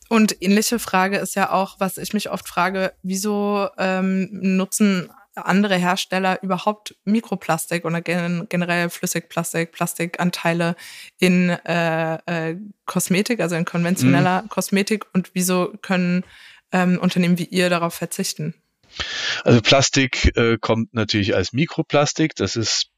Und 0.10 0.42
ähnliche 0.42 0.80
Frage 0.80 1.18
ist 1.18 1.36
ja 1.36 1.52
auch, 1.52 1.80
was 1.80 1.98
ich 1.98 2.14
mich 2.14 2.30
oft 2.30 2.48
frage, 2.48 2.94
wieso 3.02 3.68
ähm, 3.78 4.30
nutzen 4.32 5.10
andere 5.36 5.78
Hersteller 5.78 6.42
überhaupt 6.44 6.96
Mikroplastik 7.06 7.86
oder 7.86 8.02
generell 8.02 8.90
Flüssigplastik, 8.90 9.72
Plastikanteile 9.72 10.76
in 11.18 11.50
äh, 11.50 12.16
äh, 12.26 12.58
Kosmetik, 12.86 13.40
also 13.40 13.56
in 13.56 13.66
konventioneller 13.66 14.44
mhm. 14.44 14.50
Kosmetik 14.50 15.06
und 15.14 15.32
wieso 15.34 15.74
können 15.82 16.24
ähm, 16.72 17.00
Unternehmen 17.00 17.40
wie 17.40 17.46
ihr 17.46 17.70
darauf 17.70 17.96
verzichten? 17.96 18.54
Also 19.44 19.62
Plastik 19.62 20.36
äh, 20.38 20.58
kommt 20.60 20.94
natürlich 20.94 21.36
als 21.36 21.54
Mikroplastik, 21.54 22.36
das 22.36 22.56
ist 22.56 22.90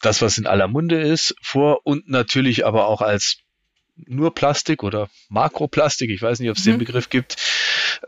das, 0.00 0.20
was 0.20 0.38
in 0.38 0.46
aller 0.46 0.68
Munde 0.68 1.00
ist, 1.00 1.34
vor 1.40 1.80
und 1.84 2.08
natürlich 2.08 2.66
aber 2.66 2.86
auch 2.86 3.02
als 3.02 3.38
nur 3.96 4.34
Plastik 4.34 4.82
oder 4.82 5.08
Makroplastik, 5.28 6.10
ich 6.10 6.22
weiß 6.22 6.40
nicht, 6.40 6.50
ob 6.50 6.56
es 6.56 6.64
mhm. 6.64 6.72
den 6.72 6.78
Begriff 6.78 7.08
gibt. 7.08 7.36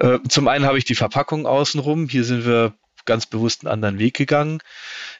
Äh, 0.01 0.19
zum 0.29 0.49
einen 0.49 0.65
habe 0.65 0.79
ich 0.79 0.85
die 0.85 0.95
Verpackung 0.95 1.47
außenrum, 1.47 2.09
hier 2.09 2.25
sind 2.25 2.47
wir 2.47 2.75
ganz 3.05 3.27
bewusst 3.27 3.65
einen 3.65 3.73
anderen 3.73 3.99
Weg 3.99 4.15
gegangen. 4.15 4.61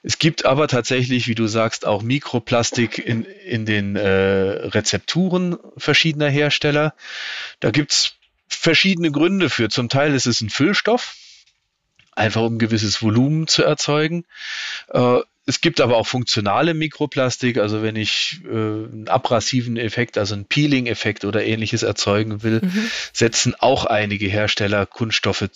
Es 0.03 0.19
gibt 0.19 0.47
aber 0.47 0.69
tatsächlich, 0.69 1.29
wie 1.29 1.35
du 1.35 1.47
sagst, 1.47 1.87
auch 1.87 2.03
Mikroplastik 2.03 2.99
in, 2.99 3.25
in 3.25 3.67
den 3.67 3.97
äh, 3.97 4.09
Rezepturen 4.09 5.59
verschiedener 5.77 6.31
Hersteller. 6.31 6.95
Da 7.61 7.71
gibt's 7.71 8.17
verschiedene 8.49 9.11
Gründe 9.11 9.51
für. 9.51 9.69
Zum 9.69 9.89
Teil 9.89 10.15
ist 10.15 10.27
es 10.27 10.41
ein 10.41 10.51
Füllstoff, 10.51 11.15
einfach 12.17 12.43
um 12.43 12.57
ein 12.57 12.59
gewisses 12.59 13.03
Volumen 13.03 13.47
zu 13.47 13.63
erzeugen. 13.63 14.25
Äh, 14.89 15.21
es 15.47 15.61
gibt 15.61 15.81
aber 15.81 15.97
auch 15.97 16.07
funktionale 16.07 16.73
Mikroplastik, 16.73 17.59
also 17.59 17.83
wenn 17.83 17.97
ich 17.97 18.41
äh, 18.45 18.49
einen 18.49 19.09
abrasiven 19.09 19.77
Effekt, 19.77 20.17
also 20.17 20.35
einen 20.35 20.47
Peeling-Effekt 20.47 21.25
oder 21.25 21.45
ähnliches 21.45 21.83
erzeugen 21.83 22.43
will, 22.43 22.61
mhm. 22.63 22.91
setzen 23.13 23.55
auch 23.59 23.85
einige 23.85 24.27
Hersteller 24.27 24.87
Kunststoffe 24.87 25.51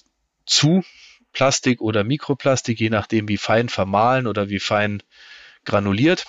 zu, 0.45 0.85
Plastik 1.33 1.81
oder 1.81 2.05
Mikroplastik, 2.05 2.81
je 2.81 2.91
nachdem 2.91 3.29
wie 3.29 3.37
fein 3.39 3.69
vermahlen 3.69 4.27
oder 4.27 4.49
wie 4.51 4.59
fein 4.59 5.03
granuliert. 5.65 6.27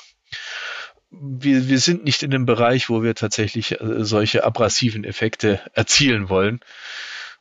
Wir, 1.11 1.67
wir 1.67 1.79
sind 1.79 2.03
nicht 2.03 2.23
in 2.23 2.31
dem 2.31 2.45
Bereich, 2.45 2.89
wo 2.89 3.03
wir 3.03 3.15
tatsächlich 3.15 3.81
äh, 3.81 4.03
solche 4.03 4.43
abrasiven 4.43 5.03
Effekte 5.03 5.59
erzielen 5.73 6.29
wollen. 6.29 6.59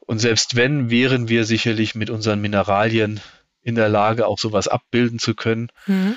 Und 0.09 0.21
selbst 0.21 0.57
wenn, 0.57 0.89
wären 0.89 1.29
wir 1.29 1.45
sicherlich 1.45 1.95
mit 1.95 2.09
unseren 2.09 2.41
Mineralien 2.41 3.21
in 3.61 3.75
der 3.75 3.91
Lage, 3.91 4.27
auch 4.27 4.39
sowas 4.39 4.67
abbilden 4.67 5.19
zu 5.19 5.35
können. 5.35 5.71
Mhm. 5.87 6.17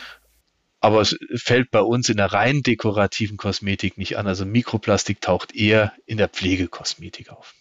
Aber 0.79 1.01
es 1.01 1.19
fällt 1.35 1.71
bei 1.71 1.81
uns 1.81 2.07
in 2.07 2.15
der 2.15 2.31
rein 2.31 2.63
dekorativen 2.63 3.35
Kosmetik 3.35 3.97
nicht 3.97 4.17
an. 4.17 4.27
Also 4.27 4.45
Mikroplastik 4.45 5.19
taucht 5.19 5.53
eher 5.53 5.91
in 6.05 6.17
der 6.17 6.29
Pflegekosmetik 6.29 7.31
auf. 7.31 7.53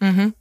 Mhm. 0.00 0.32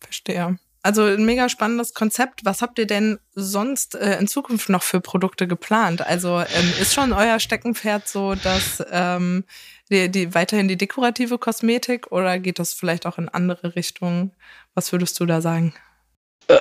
Verstehe. 0.00 0.58
Also 0.82 1.04
ein 1.04 1.24
mega 1.24 1.48
spannendes 1.48 1.92
Konzept. 1.92 2.44
Was 2.44 2.62
habt 2.62 2.78
ihr 2.78 2.86
denn 2.86 3.18
sonst 3.34 3.94
äh, 3.94 4.18
in 4.18 4.28
Zukunft 4.28 4.68
noch 4.68 4.82
für 4.82 5.00
Produkte 5.00 5.48
geplant? 5.48 6.06
Also 6.06 6.38
ähm, 6.38 6.72
ist 6.80 6.94
schon 6.94 7.12
euer 7.12 7.40
Steckenpferd 7.40 8.08
so, 8.08 8.34
dass 8.36 8.82
ähm, 8.90 9.44
die, 9.90 10.08
die 10.08 10.34
weiterhin 10.34 10.68
die 10.68 10.76
dekorative 10.76 11.38
Kosmetik 11.38 12.12
oder 12.12 12.38
geht 12.38 12.58
das 12.58 12.74
vielleicht 12.74 13.06
auch 13.06 13.18
in 13.18 13.28
andere 13.28 13.74
Richtungen? 13.74 14.32
Was 14.74 14.92
würdest 14.92 15.18
du 15.18 15.26
da 15.26 15.40
sagen? 15.40 15.74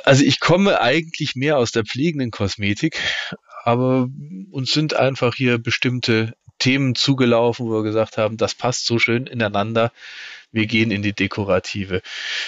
Also 0.03 0.23
ich 0.23 0.39
komme 0.39 0.81
eigentlich 0.81 1.35
mehr 1.35 1.57
aus 1.57 1.71
der 1.71 1.85
pflegenden 1.85 2.31
Kosmetik, 2.31 2.99
aber 3.63 4.09
uns 4.51 4.71
sind 4.71 4.95
einfach 4.95 5.35
hier 5.35 5.59
bestimmte 5.59 6.33
Themen 6.59 6.95
zugelaufen, 6.95 7.67
wo 7.67 7.71
wir 7.71 7.83
gesagt 7.83 8.17
haben, 8.17 8.37
das 8.37 8.55
passt 8.55 8.85
so 8.85 8.99
schön 8.99 9.27
ineinander 9.27 9.91
wir 10.51 10.65
gehen 10.65 10.91
in 10.91 11.01
die 11.01 11.13
Dekorative. 11.13 12.01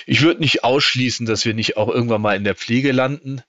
Ich 0.05 0.21
würde 0.21 0.41
nicht 0.41 0.63
ausschließen, 0.63 1.25
dass 1.25 1.45
wir 1.45 1.53
nicht 1.53 1.77
auch 1.77 1.89
irgendwann 1.89 2.21
mal 2.21 2.35
in 2.35 2.43
der 2.43 2.55
Pflege 2.55 2.91
landen. 2.91 3.41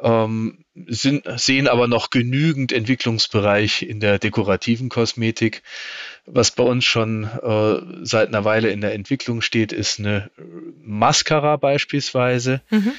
Ähm, 0.00 0.64
sind, 0.86 1.24
sehen 1.36 1.68
aber 1.68 1.86
noch 1.86 2.10
genügend 2.10 2.72
Entwicklungsbereich 2.72 3.82
in 3.82 4.00
der 4.00 4.18
dekorativen 4.18 4.88
Kosmetik. 4.88 5.62
Was 6.26 6.50
bei 6.50 6.64
uns 6.64 6.84
schon 6.84 7.24
äh, 7.24 8.04
seit 8.04 8.28
einer 8.28 8.44
Weile 8.44 8.70
in 8.70 8.80
der 8.80 8.92
Entwicklung 8.92 9.40
steht, 9.40 9.72
ist 9.72 10.00
eine 10.00 10.30
Mascara 10.82 11.56
beispielsweise. 11.56 12.60
Mhm. 12.70 12.92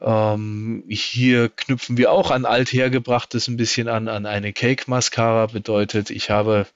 Ähm, 0.00 0.84
hier 0.88 1.50
knüpfen 1.50 1.98
wir 1.98 2.12
auch 2.12 2.30
an 2.30 2.46
althergebrachtes 2.46 3.48
ein 3.48 3.58
bisschen 3.58 3.88
an, 3.88 4.08
an 4.08 4.24
eine 4.24 4.54
Cake 4.54 4.84
Mascara. 4.86 5.46
Bedeutet, 5.46 6.08
ich 6.08 6.30
habe 6.30 6.66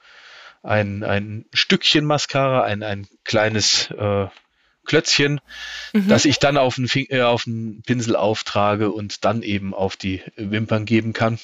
ein, 0.63 1.03
ein 1.03 1.45
Stückchen 1.53 2.05
Mascara, 2.05 2.63
ein, 2.63 2.83
ein 2.83 3.07
kleines 3.25 3.91
äh, 3.91 4.27
Klötzchen, 4.85 5.41
mhm. 5.93 6.09
das 6.09 6.25
ich 6.25 6.39
dann 6.39 6.57
auf 6.57 6.77
den, 6.77 6.89
Fing 6.89 7.07
äh, 7.11 7.23
auf 7.23 7.45
den 7.45 7.83
Pinsel 7.83 8.17
auftrage 8.17 8.91
und 8.91 9.25
dann 9.25 9.43
eben 9.43 9.75
auf 9.75 9.97
die 9.97 10.23
Wimpern 10.37 10.85
geben 10.85 11.13
kann. 11.13 11.39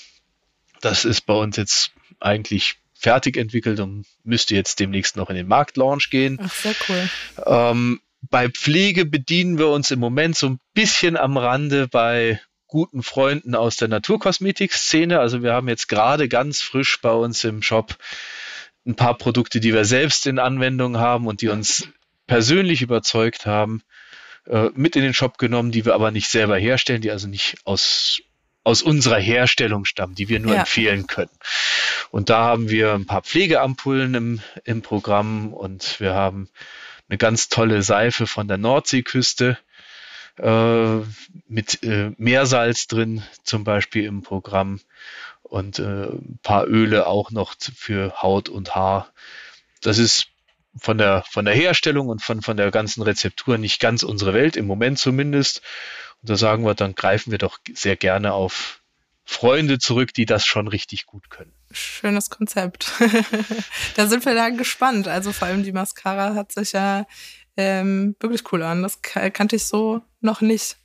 Das 0.80 1.04
ist 1.04 1.22
bei 1.22 1.34
uns 1.34 1.56
jetzt 1.56 1.92
eigentlich 2.20 2.76
fertig 2.94 3.36
entwickelt 3.36 3.78
und 3.80 4.06
müsste 4.24 4.54
jetzt 4.54 4.80
demnächst 4.80 5.16
noch 5.16 5.30
in 5.30 5.36
den 5.36 5.46
Marktlaunch 5.46 6.10
gehen. 6.10 6.38
Ach, 6.42 6.52
sehr 6.52 6.74
cool. 6.88 7.10
Ähm, 7.46 8.00
bei 8.22 8.48
Pflege 8.48 9.04
bedienen 9.04 9.58
wir 9.58 9.68
uns 9.68 9.90
im 9.92 10.00
Moment 10.00 10.36
so 10.36 10.48
ein 10.48 10.60
bisschen 10.74 11.16
am 11.16 11.36
Rande 11.36 11.86
bei 11.86 12.40
guten 12.66 13.02
Freunden 13.02 13.54
aus 13.54 13.76
der 13.76 13.88
Naturkosmetik-Szene. 13.88 15.20
Also 15.20 15.42
wir 15.42 15.52
haben 15.52 15.68
jetzt 15.68 15.88
gerade 15.88 16.28
ganz 16.28 16.60
frisch 16.60 17.00
bei 17.00 17.12
uns 17.12 17.44
im 17.44 17.62
Shop 17.62 17.96
ein 18.88 18.96
paar 18.96 19.16
Produkte, 19.16 19.60
die 19.60 19.74
wir 19.74 19.84
selbst 19.84 20.26
in 20.26 20.38
Anwendung 20.38 20.96
haben 20.98 21.26
und 21.26 21.42
die 21.42 21.48
uns 21.48 21.88
persönlich 22.26 22.82
überzeugt 22.82 23.46
haben, 23.46 23.82
äh, 24.46 24.70
mit 24.74 24.96
in 24.96 25.02
den 25.02 25.14
Shop 25.14 25.36
genommen, 25.38 25.70
die 25.70 25.84
wir 25.84 25.94
aber 25.94 26.10
nicht 26.10 26.28
selber 26.28 26.56
herstellen, 26.56 27.02
die 27.02 27.10
also 27.10 27.28
nicht 27.28 27.58
aus, 27.64 28.22
aus 28.64 28.82
unserer 28.82 29.18
Herstellung 29.18 29.84
stammen, 29.84 30.14
die 30.14 30.28
wir 30.30 30.40
nur 30.40 30.54
ja. 30.54 30.60
empfehlen 30.60 31.06
können. 31.06 31.30
Und 32.10 32.30
da 32.30 32.44
haben 32.44 32.70
wir 32.70 32.94
ein 32.94 33.06
paar 33.06 33.22
Pflegeampullen 33.22 34.14
im, 34.14 34.40
im 34.64 34.80
Programm 34.80 35.52
und 35.52 36.00
wir 36.00 36.14
haben 36.14 36.48
eine 37.10 37.18
ganz 37.18 37.48
tolle 37.50 37.82
Seife 37.82 38.26
von 38.26 38.48
der 38.48 38.56
Nordseeküste 38.56 39.58
äh, 40.38 41.00
mit 41.48 41.82
äh, 41.82 42.12
Meersalz 42.16 42.86
drin, 42.86 43.22
zum 43.44 43.64
Beispiel 43.64 44.04
im 44.04 44.22
Programm 44.22 44.80
und 45.42 45.78
äh, 45.78 45.82
ein 45.82 46.38
paar 46.42 46.66
Öle 46.66 47.06
auch 47.06 47.30
noch 47.30 47.54
für 47.74 48.22
Haut 48.22 48.48
und 48.48 48.74
Haar. 48.74 49.12
Das 49.80 49.98
ist 49.98 50.28
von 50.78 50.98
der, 50.98 51.24
von 51.28 51.44
der 51.44 51.54
Herstellung 51.54 52.08
und 52.08 52.22
von, 52.22 52.42
von 52.42 52.56
der 52.56 52.70
ganzen 52.70 53.02
Rezeptur 53.02 53.58
nicht 53.58 53.80
ganz 53.80 54.02
unsere 54.02 54.34
Welt, 54.34 54.56
im 54.56 54.66
Moment 54.66 54.98
zumindest. 54.98 55.62
Und 56.22 56.30
da 56.30 56.36
sagen 56.36 56.64
wir, 56.64 56.74
dann 56.74 56.94
greifen 56.94 57.30
wir 57.30 57.38
doch 57.38 57.58
sehr 57.72 57.96
gerne 57.96 58.32
auf 58.32 58.80
Freunde 59.24 59.78
zurück, 59.78 60.14
die 60.14 60.24
das 60.24 60.46
schon 60.46 60.68
richtig 60.68 61.06
gut 61.06 61.28
können. 61.30 61.52
Schönes 61.70 62.30
Konzept. 62.30 62.92
da 63.94 64.06
sind 64.06 64.24
wir 64.24 64.34
da 64.34 64.48
gespannt. 64.48 65.06
Also 65.06 65.32
vor 65.32 65.48
allem 65.48 65.64
die 65.64 65.72
Mascara 65.72 66.34
hat 66.34 66.52
sich 66.52 66.72
ja 66.72 67.06
ähm, 67.58 68.16
wirklich 68.20 68.50
cool 68.52 68.62
an. 68.62 68.82
Das 68.82 69.02
kannte 69.02 69.56
ich 69.56 69.66
so 69.66 70.00
noch 70.22 70.40
nicht 70.40 70.78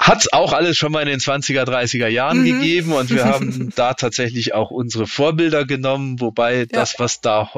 hat 0.00 0.20
es 0.22 0.32
auch 0.32 0.54
alles 0.54 0.78
schon 0.78 0.92
mal 0.92 1.02
in 1.02 1.08
den 1.08 1.20
20er, 1.20 1.64
30er 1.64 2.08
Jahren 2.08 2.40
mhm. 2.40 2.44
gegeben 2.44 2.92
und 2.92 3.10
wir 3.10 3.26
haben 3.26 3.70
da 3.76 3.92
tatsächlich 3.92 4.54
auch 4.54 4.70
unsere 4.70 5.06
Vorbilder 5.06 5.66
genommen, 5.66 6.20
wobei 6.20 6.60
ja. 6.60 6.64
das, 6.64 6.98
was 6.98 7.20
da 7.20 7.50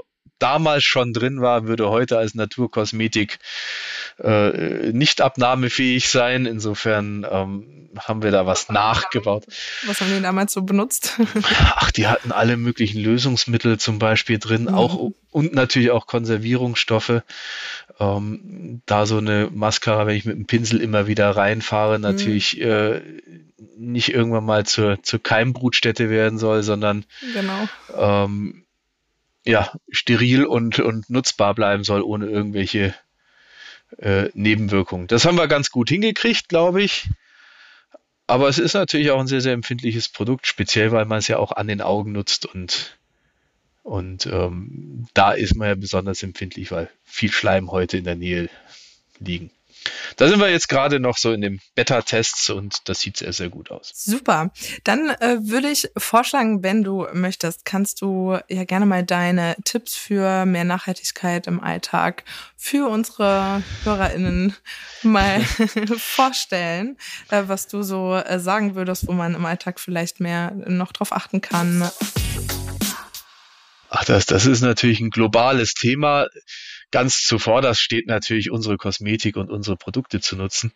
damals 0.42 0.84
schon 0.84 1.12
drin 1.12 1.40
war, 1.40 1.66
würde 1.66 1.88
heute 1.88 2.18
als 2.18 2.34
Naturkosmetik 2.34 3.38
äh, 4.18 4.92
nicht 4.92 5.20
abnahmefähig 5.20 6.08
sein. 6.08 6.46
Insofern 6.46 7.26
ähm, 7.30 7.88
haben 7.96 8.22
wir 8.22 8.30
da 8.30 8.46
was 8.46 8.68
nachgebaut. 8.68 9.44
Was 9.86 10.00
haben 10.00 10.14
die 10.14 10.20
damals 10.20 10.52
so 10.52 10.62
benutzt? 10.62 11.20
Ach, 11.76 11.90
die 11.90 12.08
hatten 12.08 12.32
alle 12.32 12.56
möglichen 12.56 13.00
Lösungsmittel 13.00 13.78
zum 13.78 13.98
Beispiel 13.98 14.38
drin, 14.38 14.62
mhm. 14.62 14.74
auch 14.74 15.12
und 15.30 15.54
natürlich 15.54 15.90
auch 15.90 16.06
Konservierungsstoffe. 16.06 17.22
Ähm, 18.00 18.82
da 18.86 19.06
so 19.06 19.18
eine 19.18 19.48
Mascara, 19.52 20.06
wenn 20.06 20.16
ich 20.16 20.24
mit 20.24 20.36
dem 20.36 20.46
Pinsel 20.46 20.80
immer 20.80 21.06
wieder 21.06 21.30
reinfahre, 21.30 21.98
mhm. 21.98 22.02
natürlich 22.02 22.56
mhm. 22.56 22.62
äh, 22.62 23.00
nicht 23.76 24.12
irgendwann 24.12 24.44
mal 24.44 24.66
zur, 24.66 25.02
zur 25.02 25.22
Keimbrutstätte 25.22 26.10
werden 26.10 26.38
soll, 26.38 26.62
sondern 26.62 27.04
genau. 27.34 27.68
ähm, 27.96 28.61
ja, 29.44 29.72
steril 29.90 30.44
und, 30.44 30.78
und 30.78 31.10
nutzbar 31.10 31.54
bleiben 31.54 31.84
soll, 31.84 32.02
ohne 32.02 32.26
irgendwelche 32.26 32.94
äh, 33.98 34.28
Nebenwirkungen. 34.34 35.06
Das 35.06 35.24
haben 35.24 35.36
wir 35.36 35.48
ganz 35.48 35.70
gut 35.70 35.88
hingekriegt, 35.88 36.48
glaube 36.48 36.82
ich. 36.82 37.08
Aber 38.26 38.48
es 38.48 38.58
ist 38.58 38.74
natürlich 38.74 39.10
auch 39.10 39.20
ein 39.20 39.26
sehr, 39.26 39.40
sehr 39.40 39.52
empfindliches 39.52 40.08
Produkt, 40.08 40.46
speziell 40.46 40.92
weil 40.92 41.04
man 41.04 41.18
es 41.18 41.28
ja 41.28 41.38
auch 41.38 41.52
an 41.52 41.66
den 41.66 41.80
Augen 41.80 42.12
nutzt 42.12 42.46
und, 42.46 42.96
und 43.82 44.26
ähm, 44.26 45.06
da 45.12 45.32
ist 45.32 45.56
man 45.56 45.68
ja 45.68 45.74
besonders 45.74 46.22
empfindlich, 46.22 46.70
weil 46.70 46.88
viel 47.04 47.32
Schleim 47.32 47.70
heute 47.70 47.98
in 47.98 48.04
der 48.04 48.16
Nähe 48.16 48.48
liegen. 49.18 49.50
Da 50.16 50.28
sind 50.28 50.40
wir 50.40 50.50
jetzt 50.50 50.68
gerade 50.68 51.00
noch 51.00 51.16
so 51.16 51.32
in 51.32 51.40
den 51.40 51.60
Beta-Tests 51.74 52.50
und 52.50 52.88
das 52.88 53.00
sieht 53.00 53.16
sehr, 53.16 53.32
sehr 53.32 53.48
gut 53.48 53.70
aus. 53.70 53.92
Super. 53.94 54.52
Dann 54.84 55.10
äh, 55.20 55.38
würde 55.40 55.68
ich 55.68 55.90
vorschlagen, 55.96 56.62
wenn 56.62 56.84
du 56.84 57.06
möchtest, 57.12 57.64
kannst 57.64 58.00
du 58.00 58.38
ja 58.48 58.64
gerne 58.64 58.86
mal 58.86 59.04
deine 59.04 59.56
Tipps 59.64 59.96
für 59.96 60.46
mehr 60.46 60.64
Nachhaltigkeit 60.64 61.46
im 61.46 61.60
Alltag 61.60 62.24
für 62.56 62.88
unsere 62.88 63.62
HörerInnen 63.84 64.54
mal 65.02 65.40
vorstellen, 65.98 66.96
äh, 67.30 67.42
was 67.46 67.66
du 67.66 67.82
so 67.82 68.14
äh, 68.14 68.38
sagen 68.38 68.74
würdest, 68.74 69.06
wo 69.08 69.12
man 69.12 69.34
im 69.34 69.44
Alltag 69.44 69.80
vielleicht 69.80 70.20
mehr 70.20 70.52
noch 70.66 70.92
drauf 70.92 71.12
achten 71.12 71.40
kann. 71.40 71.90
Ach, 73.94 74.04
das, 74.04 74.24
das 74.26 74.46
ist 74.46 74.62
natürlich 74.62 75.00
ein 75.00 75.10
globales 75.10 75.74
Thema 75.74 76.28
ganz 76.92 77.24
zuvorderst 77.24 77.80
steht 77.80 78.06
natürlich 78.06 78.50
unsere 78.50 78.76
Kosmetik 78.76 79.36
und 79.36 79.50
unsere 79.50 79.76
Produkte 79.76 80.20
zu 80.20 80.36
nutzen. 80.36 80.72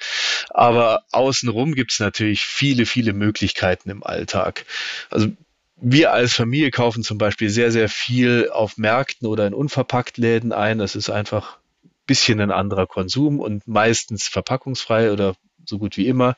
Aber 0.50 1.05
außenrum 1.12 1.74
gibt 1.74 1.92
es 1.92 2.00
natürlich 2.00 2.44
viele, 2.44 2.87
viele 2.87 3.12
Möglichkeiten 3.12 3.90
im 3.90 4.02
Alltag. 4.02 4.64
Also 5.11 5.29
wir 5.76 6.12
als 6.12 6.33
Familie 6.33 6.70
kaufen 6.70 7.02
zum 7.02 7.18
Beispiel 7.18 7.50
sehr, 7.50 7.70
sehr 7.70 7.88
viel 7.88 8.48
auf 8.50 8.79
Märkten 8.79 9.29
oder 9.29 9.46
in 9.46 9.55
Unverpacktläden 9.55 10.52
ein. 10.52 10.79
Das 10.79 10.96
ist 10.96 11.11
einfach 11.11 11.59
ein 11.85 11.90
bisschen 12.07 12.40
ein 12.40 12.50
anderer 12.50 12.87
Konsum 12.87 13.38
und 13.38 13.68
meistens 13.68 14.26
verpackungsfrei 14.26 15.12
oder 15.12 15.37
so 15.66 15.79
gut 15.79 15.96
wie 15.96 16.09
immer. 16.09 16.37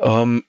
Ähm, 0.00 0.44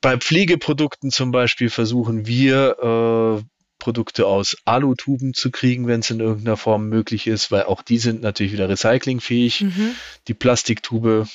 bei 0.00 0.16
Pflegeprodukten 0.16 1.12
zum 1.12 1.30
Beispiel 1.30 1.70
versuchen 1.70 2.26
wir 2.26 3.40
äh, 3.40 3.51
Produkte 3.82 4.28
aus 4.28 4.56
Alutuben 4.64 5.34
zu 5.34 5.50
kriegen, 5.50 5.88
wenn 5.88 6.00
es 6.00 6.10
in 6.10 6.20
irgendeiner 6.20 6.56
Form 6.56 6.88
möglich 6.88 7.26
ist, 7.26 7.50
weil 7.50 7.64
auch 7.64 7.82
die 7.82 7.98
sind 7.98 8.22
natürlich 8.22 8.52
wieder 8.52 8.68
recyclingfähig. 8.68 9.62
Mhm. 9.62 9.96
Die 10.28 10.34
Plastiktube 10.34 11.26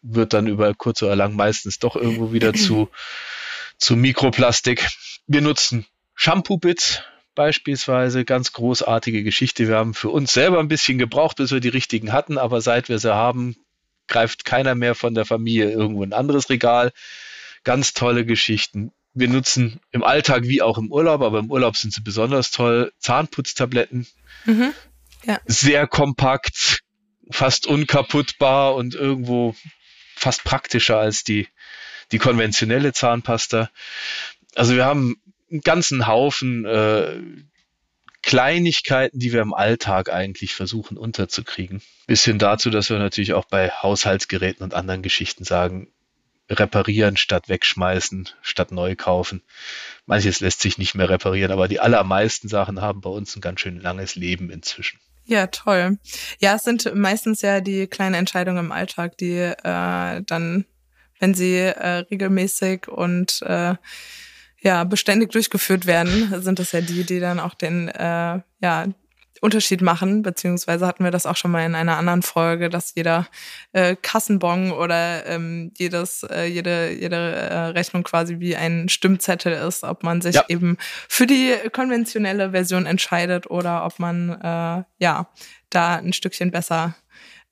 wird 0.00 0.32
dann 0.32 0.46
über 0.46 0.72
kurz 0.72 1.02
oder 1.02 1.16
lang 1.16 1.36
meistens 1.36 1.80
doch 1.80 1.94
irgendwo 1.94 2.32
wieder 2.32 2.54
zu, 2.54 2.88
zu 3.76 3.94
Mikroplastik. 3.94 4.88
Wir 5.26 5.42
nutzen 5.42 5.84
Shampoo-Bits 6.14 7.02
beispielsweise, 7.34 8.24
ganz 8.24 8.54
großartige 8.54 9.22
Geschichte. 9.22 9.68
Wir 9.68 9.76
haben 9.76 9.92
für 9.92 10.08
uns 10.08 10.32
selber 10.32 10.60
ein 10.60 10.68
bisschen 10.68 10.96
gebraucht, 10.96 11.36
bis 11.36 11.50
wir 11.50 11.60
die 11.60 11.68
richtigen 11.68 12.10
hatten, 12.10 12.38
aber 12.38 12.62
seit 12.62 12.88
wir 12.88 12.98
sie 13.00 13.14
haben, 13.14 13.54
greift 14.08 14.46
keiner 14.46 14.74
mehr 14.74 14.94
von 14.94 15.14
der 15.14 15.26
Familie 15.26 15.70
irgendwo 15.70 16.02
ein 16.02 16.14
anderes 16.14 16.48
Regal. 16.48 16.90
Ganz 17.64 17.92
tolle 17.92 18.24
Geschichten 18.24 18.92
wir 19.14 19.28
nutzen 19.28 19.80
im 19.90 20.02
Alltag 20.02 20.44
wie 20.44 20.62
auch 20.62 20.78
im 20.78 20.90
Urlaub, 20.90 21.22
aber 21.22 21.38
im 21.38 21.50
Urlaub 21.50 21.76
sind 21.76 21.92
sie 21.92 22.00
besonders 22.00 22.50
toll. 22.50 22.92
Zahnputztabletten. 22.98 24.06
Mhm. 24.46 24.72
Ja. 25.24 25.40
Sehr 25.46 25.86
kompakt, 25.86 26.80
fast 27.30 27.66
unkaputtbar 27.66 28.74
und 28.74 28.94
irgendwo 28.94 29.54
fast 30.16 30.44
praktischer 30.44 30.98
als 30.98 31.24
die, 31.24 31.48
die 32.10 32.18
konventionelle 32.18 32.92
Zahnpasta. 32.92 33.70
Also 34.54 34.74
wir 34.74 34.84
haben 34.84 35.16
einen 35.50 35.60
ganzen 35.60 36.06
Haufen 36.06 36.64
äh, 36.64 37.20
Kleinigkeiten, 38.22 39.18
die 39.18 39.32
wir 39.32 39.42
im 39.42 39.52
Alltag 39.52 40.10
eigentlich 40.12 40.54
versuchen 40.54 40.96
unterzukriegen. 40.96 41.82
Bis 42.06 42.24
hin 42.24 42.38
dazu, 42.38 42.70
dass 42.70 42.88
wir 42.88 42.98
natürlich 42.98 43.34
auch 43.34 43.46
bei 43.46 43.70
Haushaltsgeräten 43.70 44.62
und 44.62 44.74
anderen 44.74 45.02
Geschichten 45.02 45.44
sagen, 45.44 45.88
reparieren 46.52 47.16
statt 47.16 47.48
wegschmeißen, 47.48 48.28
statt 48.40 48.72
neu 48.72 48.96
kaufen. 48.96 49.42
Manches 50.06 50.40
lässt 50.40 50.60
sich 50.60 50.78
nicht 50.78 50.94
mehr 50.94 51.08
reparieren, 51.08 51.52
aber 51.52 51.68
die 51.68 51.80
allermeisten 51.80 52.48
Sachen 52.48 52.80
haben 52.80 53.00
bei 53.00 53.10
uns 53.10 53.36
ein 53.36 53.40
ganz 53.40 53.60
schön 53.60 53.80
langes 53.80 54.14
Leben 54.14 54.50
inzwischen. 54.50 54.98
Ja, 55.24 55.46
toll. 55.46 55.98
Ja, 56.40 56.56
es 56.56 56.64
sind 56.64 56.94
meistens 56.94 57.42
ja 57.42 57.60
die 57.60 57.86
kleinen 57.86 58.14
Entscheidungen 58.14 58.66
im 58.66 58.72
Alltag, 58.72 59.16
die 59.18 59.36
äh, 59.36 60.22
dann, 60.26 60.64
wenn 61.20 61.34
sie 61.34 61.56
äh, 61.58 62.04
regelmäßig 62.10 62.88
und 62.88 63.40
äh, 63.42 63.74
ja 64.60 64.84
beständig 64.84 65.30
durchgeführt 65.30 65.86
werden, 65.86 66.42
sind 66.42 66.58
das 66.58 66.72
ja 66.72 66.80
die, 66.80 67.04
die 67.04 67.20
dann 67.20 67.40
auch 67.40 67.54
den 67.54 67.88
äh, 67.88 68.40
ja 68.60 68.86
Unterschied 69.42 69.82
machen, 69.82 70.22
beziehungsweise 70.22 70.86
hatten 70.86 71.02
wir 71.02 71.10
das 71.10 71.26
auch 71.26 71.36
schon 71.36 71.50
mal 71.50 71.66
in 71.66 71.74
einer 71.74 71.96
anderen 71.96 72.22
Folge, 72.22 72.70
dass 72.70 72.94
jeder 72.94 73.26
äh, 73.72 73.96
Kassenbon 74.00 74.70
oder 74.70 75.26
ähm, 75.26 75.72
jedes, 75.76 76.22
äh, 76.22 76.44
jede, 76.44 76.92
jede 76.92 77.16
äh, 77.16 77.58
Rechnung 77.70 78.04
quasi 78.04 78.38
wie 78.38 78.54
ein 78.54 78.88
Stimmzettel 78.88 79.52
ist, 79.52 79.82
ob 79.82 80.04
man 80.04 80.20
sich 80.20 80.36
ja. 80.36 80.44
eben 80.48 80.76
für 81.08 81.26
die 81.26 81.54
konventionelle 81.72 82.52
Version 82.52 82.86
entscheidet 82.86 83.50
oder 83.50 83.84
ob 83.84 83.98
man 83.98 84.30
äh, 84.30 84.84
ja 84.98 85.28
da 85.70 85.96
ein 85.96 86.12
Stückchen 86.12 86.52
besser 86.52 86.94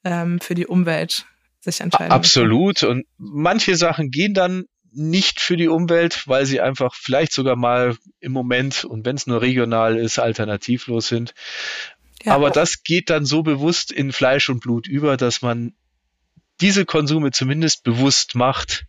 ähm, 0.04 0.38
für 0.40 0.54
die 0.54 0.68
Umwelt 0.68 1.26
sich 1.58 1.80
entscheidet. 1.80 2.12
Absolut. 2.12 2.84
Und 2.84 3.04
manche 3.18 3.74
Sachen 3.74 4.10
gehen 4.10 4.32
dann 4.32 4.64
nicht 4.92 5.40
für 5.40 5.56
die 5.56 5.68
Umwelt, 5.68 6.26
weil 6.26 6.46
sie 6.46 6.60
einfach 6.60 6.94
vielleicht 6.94 7.32
sogar 7.32 7.56
mal 7.56 7.96
im 8.20 8.32
Moment 8.32 8.84
und 8.84 9.04
wenn 9.04 9.16
es 9.16 9.26
nur 9.26 9.40
regional 9.40 9.96
ist, 9.96 10.18
alternativlos 10.18 11.08
sind. 11.08 11.34
Ja. 12.22 12.34
Aber 12.34 12.50
das 12.50 12.82
geht 12.82 13.10
dann 13.10 13.24
so 13.24 13.42
bewusst 13.42 13.92
in 13.92 14.12
Fleisch 14.12 14.48
und 14.48 14.60
Blut 14.60 14.86
über, 14.86 15.16
dass 15.16 15.42
man 15.42 15.72
diese 16.60 16.84
Konsume 16.84 17.30
zumindest 17.30 17.84
bewusst 17.84 18.34
macht 18.34 18.86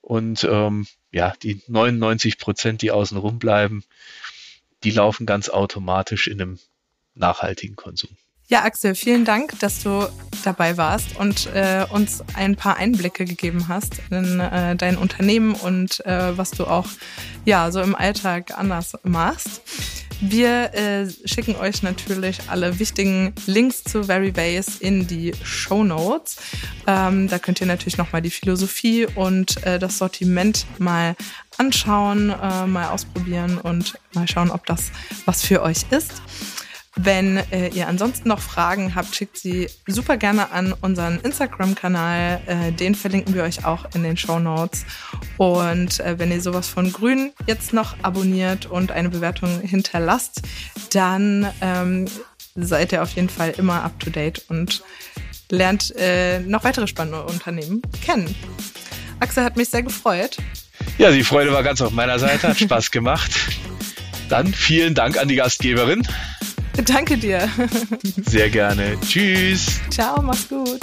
und 0.00 0.44
ähm, 0.44 0.86
ja, 1.12 1.34
die 1.42 1.62
99 1.68 2.38
Prozent, 2.38 2.82
die 2.82 2.90
außen 2.90 3.16
rum 3.16 3.38
bleiben, 3.38 3.84
die 4.82 4.90
laufen 4.90 5.26
ganz 5.26 5.48
automatisch 5.48 6.26
in 6.26 6.40
einem 6.40 6.58
nachhaltigen 7.14 7.76
Konsum. 7.76 8.10
Ja, 8.48 8.64
Axel, 8.64 8.94
vielen 8.94 9.24
Dank, 9.24 9.58
dass 9.60 9.82
du 9.82 10.06
dabei 10.44 10.76
warst 10.76 11.16
und 11.16 11.46
äh, 11.54 11.86
uns 11.90 12.22
ein 12.34 12.56
paar 12.56 12.76
Einblicke 12.76 13.24
gegeben 13.24 13.68
hast 13.68 13.94
in 14.10 14.40
äh, 14.40 14.76
dein 14.76 14.96
Unternehmen 14.96 15.54
und 15.54 16.04
äh, 16.04 16.36
was 16.36 16.50
du 16.50 16.66
auch 16.66 16.86
ja 17.44 17.70
so 17.70 17.80
im 17.80 17.94
Alltag 17.94 18.58
anders 18.58 18.92
machst. 19.04 19.62
Wir 20.24 20.72
äh, 20.74 21.08
schicken 21.24 21.56
euch 21.56 21.82
natürlich 21.82 22.48
alle 22.48 22.78
wichtigen 22.78 23.34
Links 23.46 23.82
zu 23.82 24.04
Verybase 24.04 24.70
in 24.78 25.08
die 25.08 25.32
Show 25.42 25.82
Notes. 25.82 26.36
Ähm, 26.86 27.26
da 27.26 27.40
könnt 27.40 27.60
ihr 27.60 27.66
natürlich 27.66 27.98
nochmal 27.98 28.22
die 28.22 28.30
Philosophie 28.30 29.06
und 29.16 29.64
äh, 29.66 29.80
das 29.80 29.98
Sortiment 29.98 30.64
mal 30.78 31.16
anschauen, 31.58 32.30
äh, 32.30 32.66
mal 32.66 32.90
ausprobieren 32.90 33.58
und 33.58 33.98
mal 34.14 34.28
schauen, 34.28 34.52
ob 34.52 34.64
das 34.66 34.92
was 35.26 35.42
für 35.42 35.60
euch 35.60 35.86
ist. 35.90 36.22
Wenn 36.96 37.38
äh, 37.50 37.68
ihr 37.68 37.88
ansonsten 37.88 38.28
noch 38.28 38.40
Fragen 38.40 38.94
habt, 38.94 39.14
schickt 39.14 39.38
sie 39.38 39.68
super 39.86 40.18
gerne 40.18 40.50
an 40.52 40.74
unseren 40.82 41.20
Instagram-Kanal. 41.20 42.42
Äh, 42.46 42.72
den 42.72 42.94
verlinken 42.94 43.34
wir 43.34 43.44
euch 43.44 43.64
auch 43.64 43.86
in 43.94 44.02
den 44.02 44.18
Show 44.18 44.38
Notes. 44.38 44.84
Und 45.38 46.00
äh, 46.00 46.18
wenn 46.18 46.30
ihr 46.30 46.42
sowas 46.42 46.68
von 46.68 46.92
Grün 46.92 47.32
jetzt 47.46 47.72
noch 47.72 47.96
abonniert 48.02 48.66
und 48.66 48.92
eine 48.92 49.08
Bewertung 49.08 49.60
hinterlasst, 49.62 50.42
dann 50.92 51.50
ähm, 51.62 52.08
seid 52.54 52.92
ihr 52.92 53.02
auf 53.02 53.12
jeden 53.12 53.30
Fall 53.30 53.54
immer 53.56 53.82
up 53.82 53.98
to 53.98 54.10
date 54.10 54.44
und 54.48 54.82
lernt 55.50 55.94
äh, 55.96 56.40
noch 56.40 56.64
weitere 56.64 56.86
spannende 56.86 57.22
Unternehmen 57.24 57.80
kennen. 58.04 58.34
Axel 59.20 59.44
hat 59.44 59.56
mich 59.56 59.70
sehr 59.70 59.82
gefreut. 59.82 60.36
Ja, 60.98 61.10
die 61.10 61.24
Freude 61.24 61.52
war 61.52 61.62
ganz 61.62 61.80
auf 61.80 61.92
meiner 61.92 62.18
Seite, 62.18 62.48
hat 62.48 62.58
Spaß 62.58 62.90
gemacht. 62.90 63.30
Dann 64.28 64.52
vielen 64.52 64.94
Dank 64.94 65.18
an 65.18 65.28
die 65.28 65.36
Gastgeberin. 65.36 66.06
Danke 66.86 67.18
dir. 67.18 67.48
Sehr 68.26 68.50
gerne. 68.50 68.98
Tschüss. 69.00 69.80
Ciao, 69.90 70.22
mach's 70.22 70.48
gut. 70.48 70.80